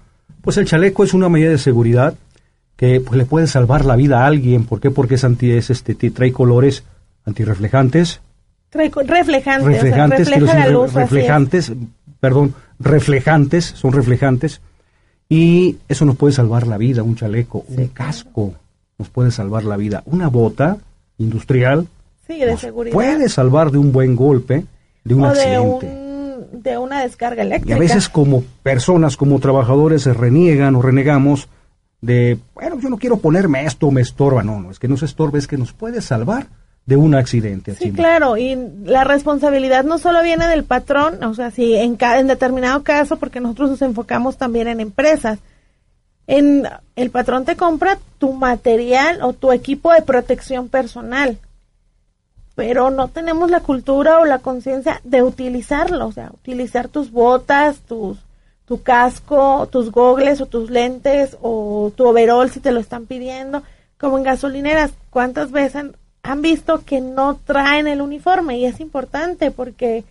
[0.43, 2.14] Pues el chaleco es una medida de seguridad
[2.76, 4.64] que pues, le puede salvar la vida a alguien.
[4.64, 4.93] ¿Por qué?
[4.93, 6.84] Porque es anti, es, este, trae colores
[7.26, 8.20] antirreflejantes.
[8.70, 10.91] Trae co- reflejante, o sea, reflejantes, quiero refleja la decir, re- luz.
[10.91, 11.03] así es.
[11.11, 11.72] reflejantes,
[12.20, 14.61] perdón, reflejantes, son reflejantes.
[15.29, 18.55] Y eso nos puede salvar la vida, un chaleco, un casco
[18.99, 20.03] nos puede salvar la vida.
[20.07, 20.79] Una bota
[21.18, 21.87] industrial
[22.26, 22.93] Sí, de seguridad.
[22.95, 24.64] puede salvar de un buen golpe,
[25.05, 25.87] de un o de, accidente.
[26.53, 27.76] un, de una descarga Y eléctrica.
[27.76, 31.49] a veces como personas, como trabajadores, se reniegan o renegamos
[32.01, 34.43] de, bueno, yo no quiero ponerme esto, me estorba.
[34.43, 36.47] No, no, es que no se estorba, es que nos puede salvar
[36.89, 37.74] de un accidente.
[37.74, 37.97] Sí, Chimba.
[37.99, 42.28] claro, y la responsabilidad no solo viene del patrón, o sea, si en, ca- en
[42.28, 45.39] determinado caso, porque nosotros nos enfocamos también en empresas,
[46.26, 46.66] en
[46.97, 51.36] el patrón te compra tu material o tu equipo de protección personal,
[52.55, 57.80] pero no tenemos la cultura o la conciencia de utilizarlo, o sea, utilizar tus botas,
[57.80, 58.16] tus
[58.64, 63.62] tu casco, tus gogles o tus lentes o tu overall si te lo están pidiendo,
[63.99, 65.84] como en gasolineras, ¿cuántas veces
[66.23, 68.59] han, visto que no traen el uniforme?
[68.59, 70.05] Y es importante porque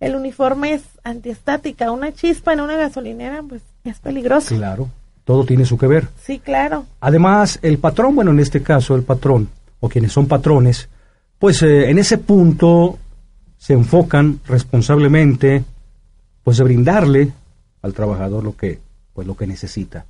[0.00, 4.56] el uniforme es antiestática, una chispa en una gasolinera pues es peligroso.
[4.56, 4.88] Claro,
[5.24, 6.08] todo tiene su que ver.
[6.22, 6.86] Sí, claro.
[7.00, 9.48] Además, el patrón, bueno, en este caso el patrón,
[9.80, 10.88] o quienes son patrones,
[11.38, 12.98] pues eh, en ese punto
[13.58, 15.64] se enfocan responsablemente,
[16.42, 17.32] pues de brindarle
[17.82, 18.80] al trabajador lo que,
[19.12, 20.04] pues lo que necesita.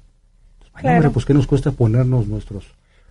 [0.75, 0.97] Ay, Claro.
[0.97, 2.65] hombre, pues qué nos cuesta ponernos nuestros,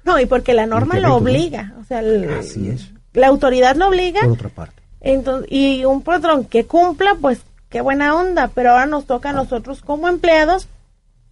[0.03, 3.87] No, y porque la norma lo obliga, o sea, el- así es, la autoridad lo
[3.87, 4.81] obliga por otra parte.
[5.01, 7.39] Entonces, y un patrón que cumpla, pues
[7.69, 10.67] qué buena onda, pero ahora nos toca a nosotros como empleados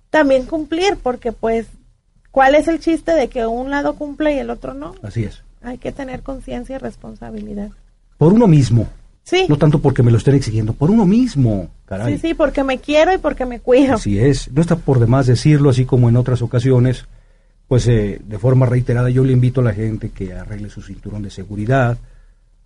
[0.09, 1.67] también cumplir, porque pues,
[2.31, 4.95] ¿cuál es el chiste de que un lado cumple y el otro no?
[5.03, 5.43] Así es.
[5.61, 7.69] Hay que tener conciencia y responsabilidad.
[8.17, 8.87] Por uno mismo.
[9.23, 9.45] Sí.
[9.47, 12.15] No tanto porque me lo estén exigiendo, por uno mismo, caray.
[12.17, 13.95] Sí, sí, porque me quiero y porque me cuido.
[13.95, 17.05] Así es, no está por demás decirlo, así como en otras ocasiones,
[17.69, 21.21] pues eh, de forma reiterada yo le invito a la gente que arregle su cinturón
[21.21, 21.97] de seguridad,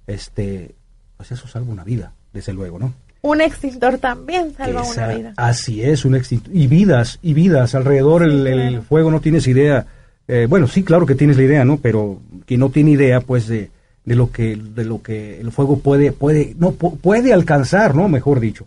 [0.08, 0.74] este,
[1.18, 2.94] pues eso salva una vida, desde luego, ¿no?
[3.22, 5.34] Un extintor también salva Esa- una vida.
[5.38, 9.86] Así es, un extintor, y vidas, y vidas, alrededor el, el fuego no tienes idea,
[10.28, 11.78] eh, bueno, sí, claro que tienes la idea, ¿no?
[11.78, 13.72] Pero quien no tiene idea, pues, de,
[14.04, 18.10] de lo que, de lo que el fuego puede, puede, no, pu- puede alcanzar, ¿no?
[18.10, 18.66] Mejor dicho.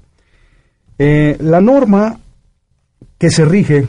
[0.99, 2.19] Eh, la norma
[3.19, 3.87] que se rige,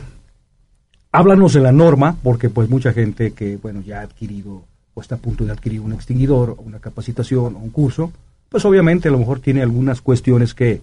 [1.12, 5.14] háblanos de la norma, porque pues mucha gente que, bueno, ya ha adquirido o está
[5.14, 8.12] a punto de adquirir un extinguidor, o una capacitación o un curso,
[8.48, 10.80] pues obviamente a lo mejor tiene algunas cuestiones que,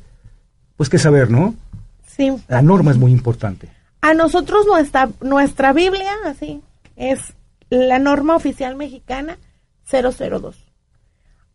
[0.77, 1.55] pues que saber, ¿no?
[2.07, 2.31] Sí.
[2.47, 3.69] La norma es muy importante.
[4.01, 6.61] A nosotros nuestra, nuestra Biblia, así,
[6.95, 7.33] es
[7.69, 9.37] la norma oficial mexicana
[9.91, 10.63] 002.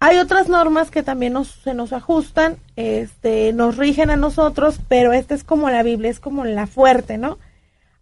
[0.00, 5.12] Hay otras normas que también nos, se nos ajustan, este, nos rigen a nosotros, pero
[5.12, 7.38] esta es como la Biblia, es como la fuerte, ¿no?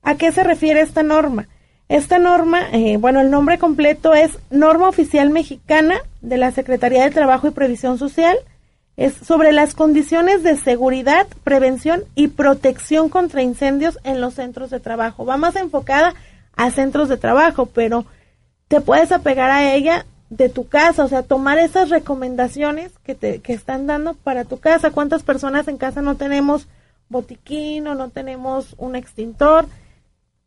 [0.02, 1.48] ¿A qué se refiere esta norma?
[1.88, 7.10] Esta norma, eh, bueno, el nombre completo es Norma Oficial Mexicana de la Secretaría de
[7.10, 8.36] Trabajo y Previsión Social.
[8.98, 14.80] Es sobre las condiciones de seguridad, prevención y protección contra incendios en los centros de
[14.80, 15.24] trabajo.
[15.24, 16.14] Va más enfocada
[16.56, 18.04] a centros de trabajo, pero
[18.66, 23.40] te puedes apegar a ella de tu casa, o sea, tomar esas recomendaciones que te
[23.40, 24.90] que están dando para tu casa.
[24.90, 26.66] ¿Cuántas personas en casa no tenemos
[27.08, 29.66] botiquín o no tenemos un extintor?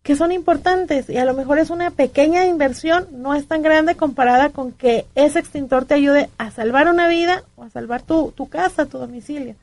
[0.04, 3.95] Que son importantes y a lo mejor es una pequeña inversión, no es tan grande
[3.95, 8.32] comparada con que ese extintor te ayude a salvar una vida o a salvar tu,
[8.32, 9.56] tu casa, tu domicilio.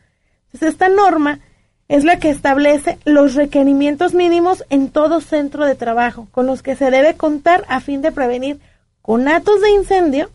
[0.47, 1.41] Entonces, esta norma
[1.89, 6.77] es la que establece los requerimientos mínimos en todo centro de trabajo, con los que
[6.77, 8.61] se debe contar a fin de prevenir
[9.03, 10.31] conatos de incendio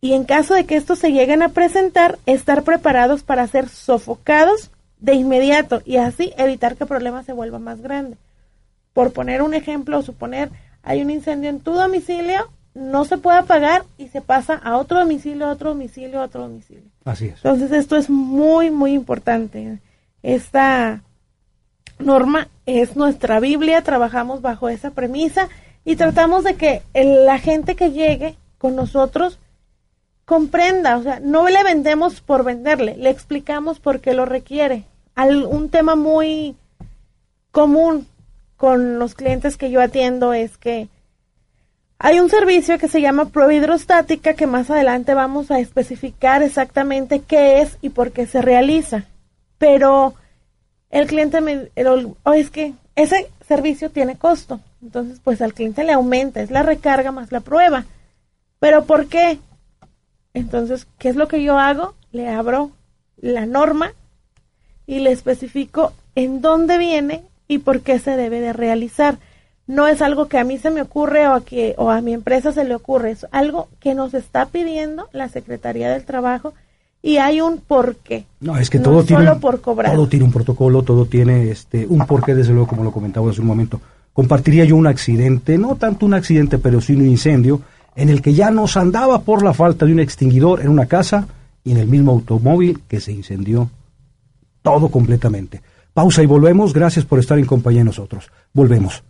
[0.00, 4.70] y en caso de que estos se lleguen a presentar, estar preparados para ser sofocados
[4.98, 8.16] de inmediato y así evitar que el problema se vuelva más grande
[8.96, 10.48] por poner un ejemplo, suponer
[10.82, 15.00] hay un incendio en tu domicilio, no se puede apagar y se pasa a otro
[15.00, 16.90] domicilio, a otro domicilio, a otro domicilio.
[17.04, 17.34] Así es.
[17.34, 19.80] Entonces esto es muy, muy importante.
[20.22, 21.02] Esta
[21.98, 25.50] norma es nuestra Biblia, trabajamos bajo esa premisa
[25.84, 29.38] y tratamos de que la gente que llegue con nosotros
[30.24, 34.84] comprenda, o sea, no le vendemos por venderle, le explicamos por qué lo requiere.
[35.14, 36.56] Al, un tema muy
[37.50, 38.06] común
[38.56, 40.88] con los clientes que yo atiendo es que
[41.98, 47.20] hay un servicio que se llama prueba hidrostática que más adelante vamos a especificar exactamente
[47.20, 49.04] qué es y por qué se realiza.
[49.58, 50.14] Pero
[50.90, 51.70] el cliente me
[52.24, 54.60] oh, es que ese servicio tiene costo.
[54.82, 57.86] Entonces, pues al cliente le aumenta, es la recarga más la prueba.
[58.58, 59.38] Pero ¿por qué?
[60.34, 61.94] Entonces, ¿qué es lo que yo hago?
[62.12, 62.72] Le abro
[63.16, 63.92] la norma
[64.86, 69.18] y le especifico en dónde viene y por qué se debe de realizar.
[69.66, 72.12] No es algo que a mí se me ocurre o a, que, o a mi
[72.12, 76.54] empresa se le ocurre, es algo que nos está pidiendo la Secretaría del Trabajo
[77.02, 78.26] y hay un porqué.
[78.40, 79.94] No, es que todo tiene solo por cobrar.
[79.94, 83.40] todo tiene un protocolo, todo tiene este un porqué desde luego como lo comentaba hace
[83.40, 83.80] un momento.
[84.12, 87.60] Compartiría yo un accidente, no tanto un accidente, pero sí un incendio
[87.96, 91.26] en el que ya nos andaba por la falta de un extinguidor en una casa
[91.64, 93.70] y en el mismo automóvil que se incendió
[94.62, 95.62] todo completamente.
[95.96, 96.74] Pausa y volvemos.
[96.74, 98.30] Gracias por estar en compañía de nosotros.
[98.52, 99.02] Volvemos.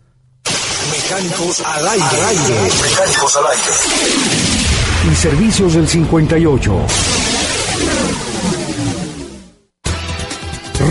[0.92, 2.06] Mecánicos al aire.
[2.80, 5.10] Mecánicos al aire.
[5.10, 6.86] Y servicios del 58.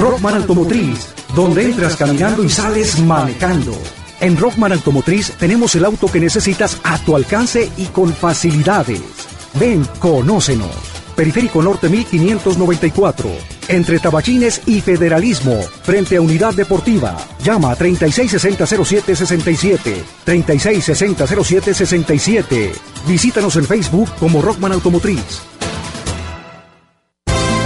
[0.01, 3.71] Rockman Automotriz, donde entras caminando y sales manejando.
[4.19, 9.01] En Rockman Automotriz tenemos el auto que necesitas a tu alcance y con facilidades.
[9.53, 10.94] Ven, conócenos.
[11.15, 13.29] Periférico Norte 1594,
[13.69, 17.15] entre Tabachines y Federalismo, frente a Unidad Deportiva.
[17.43, 22.71] Llama a 36600767, 36600767.
[23.07, 25.39] Visítanos en Facebook como Rockman Automotriz.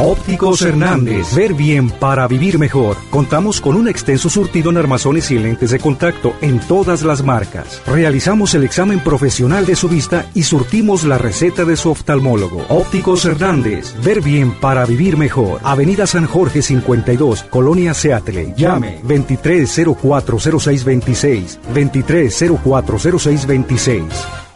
[0.02, 2.96] Ópticos Hernández, ver bien para vivir mejor.
[3.10, 7.82] Contamos con un extenso surtido en armazones y lentes de contacto en todas las marcas.
[7.86, 12.66] Realizamos el examen profesional de su vista y surtimos la receta de su oftalmólogo.
[12.70, 15.60] Ópticos Hernández, ver bien para vivir mejor.
[15.64, 18.54] Avenida San Jorge 52, Colonia Seattle.
[18.56, 24.49] Llame 23040626, 23040626.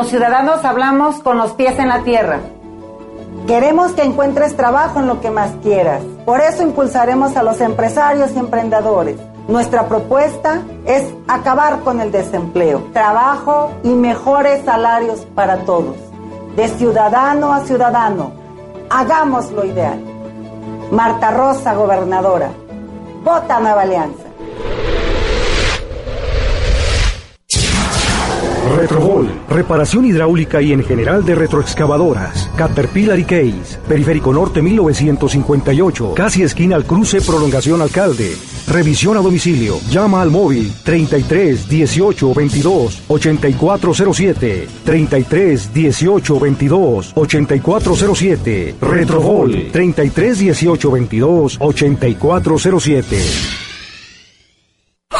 [0.00, 2.40] Los ciudadanos hablamos con los pies en la tierra.
[3.46, 6.02] Queremos que encuentres trabajo en lo que más quieras.
[6.24, 9.18] Por eso impulsaremos a los empresarios y emprendedores.
[9.46, 15.96] Nuestra propuesta es acabar con el desempleo, trabajo y mejores salarios para todos.
[16.56, 18.32] De ciudadano a ciudadano,
[18.88, 20.02] hagamos lo ideal.
[20.90, 22.48] Marta Rosa, gobernadora.
[23.22, 24.29] Vota Nueva Alianza.
[28.76, 32.50] Retrobol, reparación hidráulica y en general de retroexcavadoras.
[32.56, 38.36] Caterpillar y Case, Periférico Norte 1958, casi esquina al cruce Prolongación Alcalde.
[38.68, 39.78] Revisión a domicilio.
[39.90, 44.68] Llama al móvil 33 18 22 8407.
[44.84, 48.74] 33 18 22 8407.
[48.80, 53.59] Retrobol 33 18 22 8407.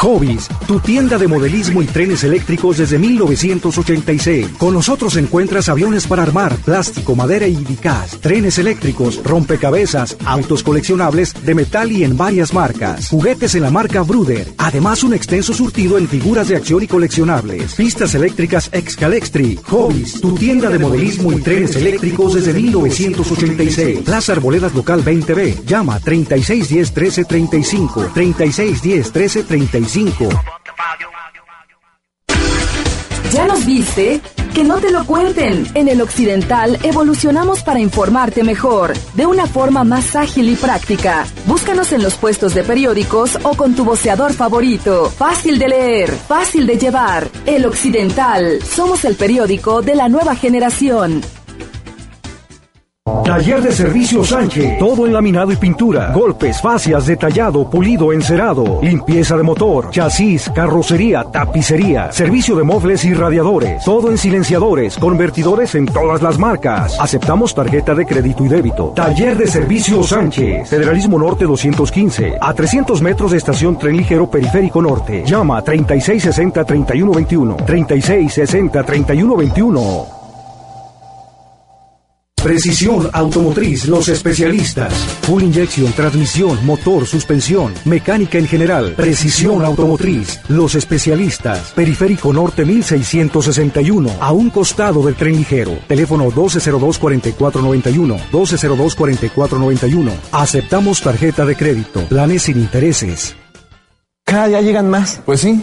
[0.01, 4.49] Hobbies, tu tienda de modelismo y trenes eléctricos desde 1986.
[4.57, 11.35] Con nosotros encuentras aviones para armar, plástico, madera y dicas, trenes eléctricos, rompecabezas, autos coleccionables
[11.45, 15.99] de metal y en varias marcas, juguetes en la marca Bruder, además un extenso surtido
[15.99, 21.43] en figuras de acción y coleccionables, pistas eléctricas Excalextri, Hobbies, tu tienda de modelismo y
[21.43, 23.99] trenes eléctricos desde 1986.
[23.99, 29.90] Plaza Arboledas Local 20B, llama 3610 1335, 3610 1335.
[33.33, 34.21] ¿Ya nos viste?
[34.55, 35.67] Que no te lo cuenten.
[35.75, 41.27] En el Occidental evolucionamos para informarte mejor, de una forma más ágil y práctica.
[41.47, 45.11] Búscanos en los puestos de periódicos o con tu voceador favorito.
[45.11, 47.29] Fácil de leer, fácil de llevar.
[47.45, 48.63] El Occidental.
[48.63, 51.21] Somos el periódico de la nueva generación.
[53.25, 54.79] Taller de Servicio Sánchez.
[54.79, 56.13] Todo en laminado y pintura.
[56.13, 58.81] Golpes, fascias, detallado, pulido, encerado.
[58.83, 62.13] Limpieza de motor, chasis, carrocería, tapicería.
[62.13, 63.85] Servicio de mofles y radiadores.
[63.85, 66.97] Todo en silenciadores, convertidores en todas las marcas.
[66.99, 68.93] Aceptamos tarjeta de crédito y débito.
[68.97, 70.69] Taller de Servicio Sánchez.
[70.69, 72.39] Federalismo Norte 215.
[72.41, 75.23] A 300 metros de estación Tren Ligero Periférico Norte.
[75.27, 77.57] Llama 3660-3121.
[77.67, 80.20] 3660-3121.
[82.43, 84.95] Precisión Automotriz, los especialistas.
[85.23, 88.95] Full inyección, transmisión, motor, suspensión, mecánica en general.
[88.97, 91.73] Precisión Automotriz, los especialistas.
[91.73, 95.79] Periférico Norte 1661, a un costado del tren ligero.
[95.87, 100.11] Teléfono 1202-4491, 1202-4491.
[100.33, 103.37] Aceptamos tarjeta de crédito, planes sin intereses.
[104.25, 105.21] Cada día llegan más.
[105.27, 105.63] Pues sí.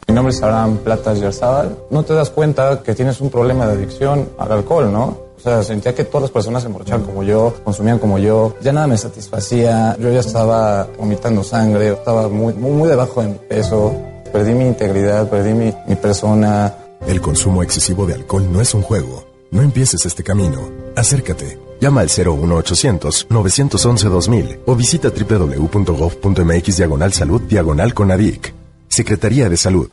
[0.06, 1.78] Mi nombre es Abraham Platas Yarzábal.
[1.90, 5.24] No te das cuenta que tienes un problema de adicción al alcohol, ¿no?
[5.46, 8.56] O sea, sentía que todas las personas se emborrachaban como yo, consumían como yo.
[8.62, 9.96] Ya nada me satisfacía.
[10.00, 13.94] Yo ya estaba vomitando sangre, estaba muy, muy, muy debajo de mi peso.
[14.32, 16.74] Perdí mi integridad, perdí mi, mi persona.
[17.06, 19.24] El consumo excesivo de alcohol no es un juego.
[19.52, 20.68] No empieces este camino.
[20.96, 21.60] Acércate.
[21.80, 28.52] Llama al 01800 911 2000 o visita www.gov.mx diagonal salud diagonal conadic.
[28.88, 29.88] Secretaría de Salud.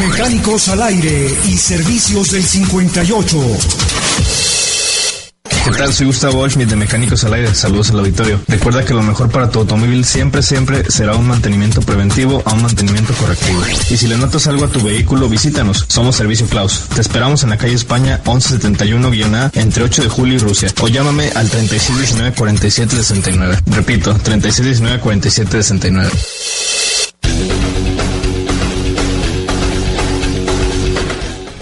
[0.00, 3.38] Mecánicos al aire y servicios del 58.
[5.64, 5.92] ¿Qué tal?
[5.92, 7.54] Soy Gustavo Schmidt de Mecánicos al Aire.
[7.54, 8.40] Saludos al auditorio.
[8.48, 12.62] Recuerda que lo mejor para tu automóvil siempre, siempre será un mantenimiento preventivo a un
[12.62, 13.62] mantenimiento correctivo.
[13.88, 15.84] Y si le notas algo a tu vehículo, visítanos.
[15.86, 16.88] Somos Servicio Klaus.
[16.92, 20.68] Te esperamos en la calle España 1171-A entre 8 de julio y Rusia.
[20.80, 23.60] O llámame al 3619-4769.
[23.66, 26.10] Repito, 3619-4769.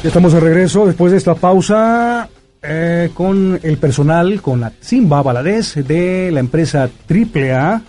[0.02, 2.30] Ya estamos de regreso después de esta pausa
[2.62, 7.82] eh, con el personal, con la Simba Valadez de la empresa AAA,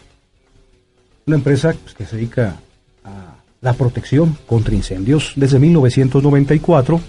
[1.25, 2.55] una empresa pues, que se dedica
[3.03, 7.01] a la protección contra incendios desde 1994.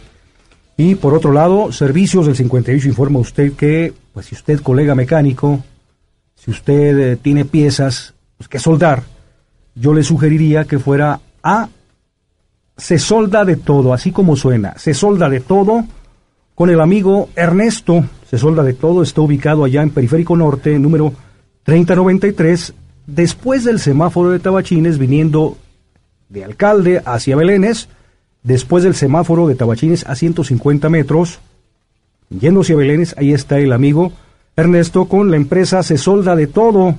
[0.76, 5.62] Y por otro lado, Servicios del 58 informa usted que, pues si usted colega mecánico,
[6.34, 9.04] si usted eh, tiene piezas pues, que soldar,
[9.74, 11.68] yo le sugeriría que fuera a
[12.76, 15.84] se solda de todo, así como suena, se solda de todo
[16.54, 21.12] con el amigo Ernesto, se solda de todo, está ubicado allá en Periférico Norte, número
[21.64, 22.74] 3093,
[23.06, 25.56] después del semáforo de Tabachines, viniendo
[26.28, 27.88] de Alcalde hacia Belénes,
[28.42, 31.40] después del semáforo de Tabachines a 150 metros,
[32.30, 34.12] yendo hacia Belénes, ahí está el amigo
[34.56, 36.96] Ernesto con la empresa Se Solda de Todo.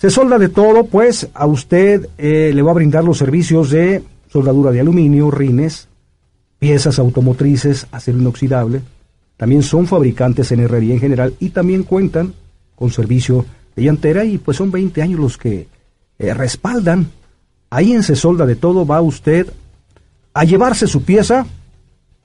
[0.00, 4.02] Se solda de todo, pues a usted eh, le va a brindar los servicios de
[4.32, 5.88] soldadura de aluminio, rines,
[6.60, 8.82] piezas automotrices, acero inoxidable.
[9.36, 12.34] También son fabricantes en herrería en general y también cuentan
[12.76, 13.44] con servicio
[13.74, 15.66] de llantera y pues son 20 años los que
[16.18, 17.10] eh, respaldan.
[17.70, 19.52] Ahí en Se Solda de Todo va usted
[20.34, 21.46] a llevarse su pieza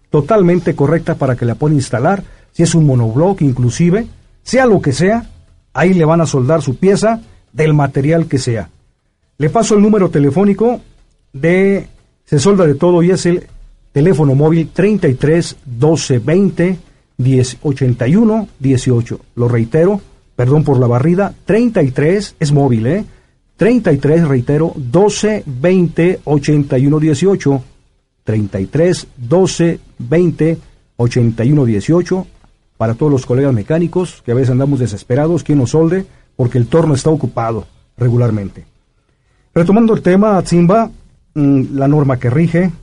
[0.09, 4.07] totalmente correcta para que la pueda instalar, si es un monobloc inclusive,
[4.43, 5.29] sea lo que sea,
[5.73, 7.21] ahí le van a soldar su pieza
[7.53, 8.69] del material que sea.
[9.37, 10.81] Le paso el número telefónico
[11.33, 11.87] de
[12.25, 13.47] Se Solda de Todo y es el
[13.95, 16.77] teléfono móvil 33 12 20
[17.17, 19.19] 10 81 18.
[19.35, 20.01] Lo reitero,
[20.35, 23.05] perdón por la barrida, 33 es móvil, ¿eh?
[23.55, 27.63] 33, reitero, 12 20 81 18.
[28.25, 30.57] 33 12 20
[30.97, 32.27] 81 18
[32.75, 36.67] para todos los colegas mecánicos que a veces andamos desesperados, quien nos solde, porque el
[36.67, 37.65] torno está ocupado
[37.97, 38.65] regularmente.
[39.53, 40.91] Retomando el tema, Zimba,
[41.33, 42.73] mm, la norma que rige,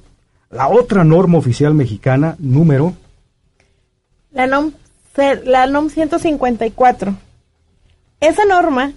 [0.53, 2.94] la otra norma oficial mexicana, número.
[4.32, 4.72] La NOM,
[5.44, 7.16] la NOM 154.
[8.20, 8.92] Esa norma.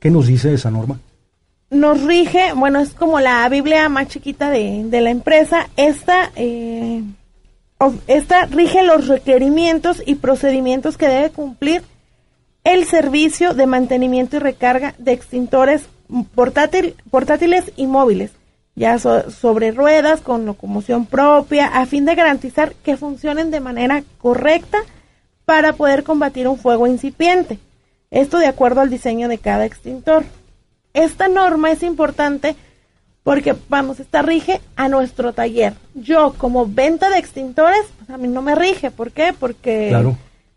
[0.00, 0.98] ¿Qué nos dice esa norma?
[1.70, 5.68] Nos rige, bueno, es como la Biblia más chiquita de, de la empresa.
[5.76, 7.04] Esta eh,
[8.06, 11.82] esta rige los requerimientos y procedimientos que debe cumplir
[12.64, 15.84] el servicio de mantenimiento y recarga de extintores
[16.34, 18.32] portátil, portátiles y móviles,
[18.80, 24.78] ya sobre ruedas con locomoción propia, a fin de garantizar que funcionen de manera correcta
[25.44, 27.58] para poder combatir un fuego incipiente.
[28.10, 30.24] Esto de acuerdo al diseño de cada extintor.
[30.94, 32.56] Esta norma es importante
[33.22, 35.74] porque vamos, esta rige a nuestro taller.
[35.94, 39.34] Yo como venta de extintores, pues a mí no me rige, ¿por qué?
[39.38, 39.90] Porque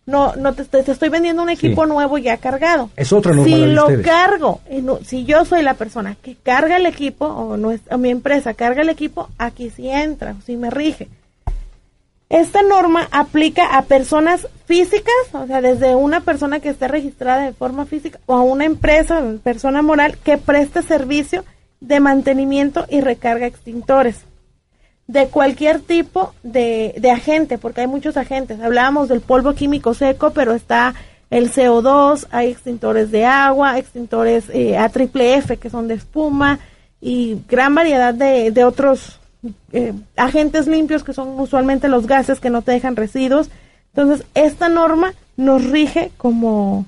[0.06, 2.90] no no te, estoy vendiendo un equipo nuevo ya cargado.
[2.96, 3.56] Es otra norma.
[3.56, 4.62] Si lo cargo,
[5.04, 8.90] si yo soy la persona que carga el equipo o, o mi empresa carga el
[8.90, 11.08] equipo, aquí sí entra, sí me rige.
[12.30, 17.54] Esta norma aplica a personas físicas, o sea, desde una persona que esté registrada de
[17.54, 21.46] forma física o a una empresa, persona moral que preste servicio
[21.80, 24.26] de mantenimiento y recarga extintores
[25.08, 28.62] de cualquier tipo de, de, agente, porque hay muchos agentes.
[28.62, 30.96] Hablábamos del polvo químico seco, pero está
[31.30, 36.60] el CO2, hay extintores de agua, extintores eh, a triple F que son de espuma
[37.02, 39.20] y gran variedad de, de otros
[39.72, 43.50] eh, agentes limpios que son usualmente los gases que no te dejan residuos.
[43.94, 46.86] Entonces, esta norma nos rige como,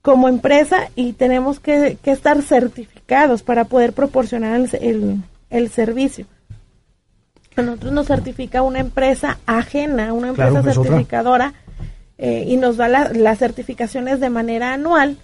[0.00, 6.26] como empresa y tenemos que, que estar certificados para poder proporcionar el, servicio.
[7.56, 11.52] A nosotros nos certifica una empresa ajena, una empresa certificadora,
[12.18, 15.18] eh, y nos da las certificaciones de manera anual,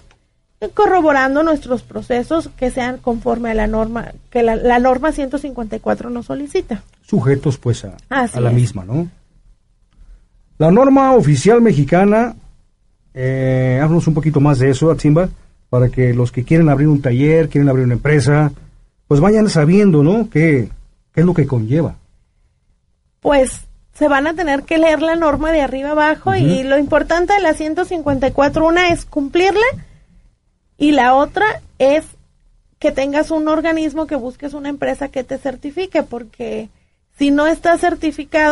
[0.74, 6.82] corroborando nuestros procesos que sean conforme a la norma, que la, norma 154 nos solicita.
[7.02, 9.08] Sujetos pues a, la misma, ¿no?
[10.58, 12.34] La norma oficial mexicana,
[13.14, 15.28] eh, háblanos un poquito más de eso, Atzimba
[15.70, 18.52] para que los que quieren abrir un taller, quieren abrir una empresa,
[19.06, 20.28] pues vayan sabiendo, ¿no?
[20.30, 20.68] ¿Qué,
[21.12, 21.96] qué es lo que conlleva?
[23.20, 23.62] Pues
[23.94, 27.40] se van a tener que leer la norma de arriba abajo y lo importante de
[27.40, 29.66] la 154, una es cumplirla
[30.76, 32.04] y la otra es
[32.78, 36.68] que tengas un organismo que busques una empresa que te certifique, porque
[37.18, 38.46] si no está certificado,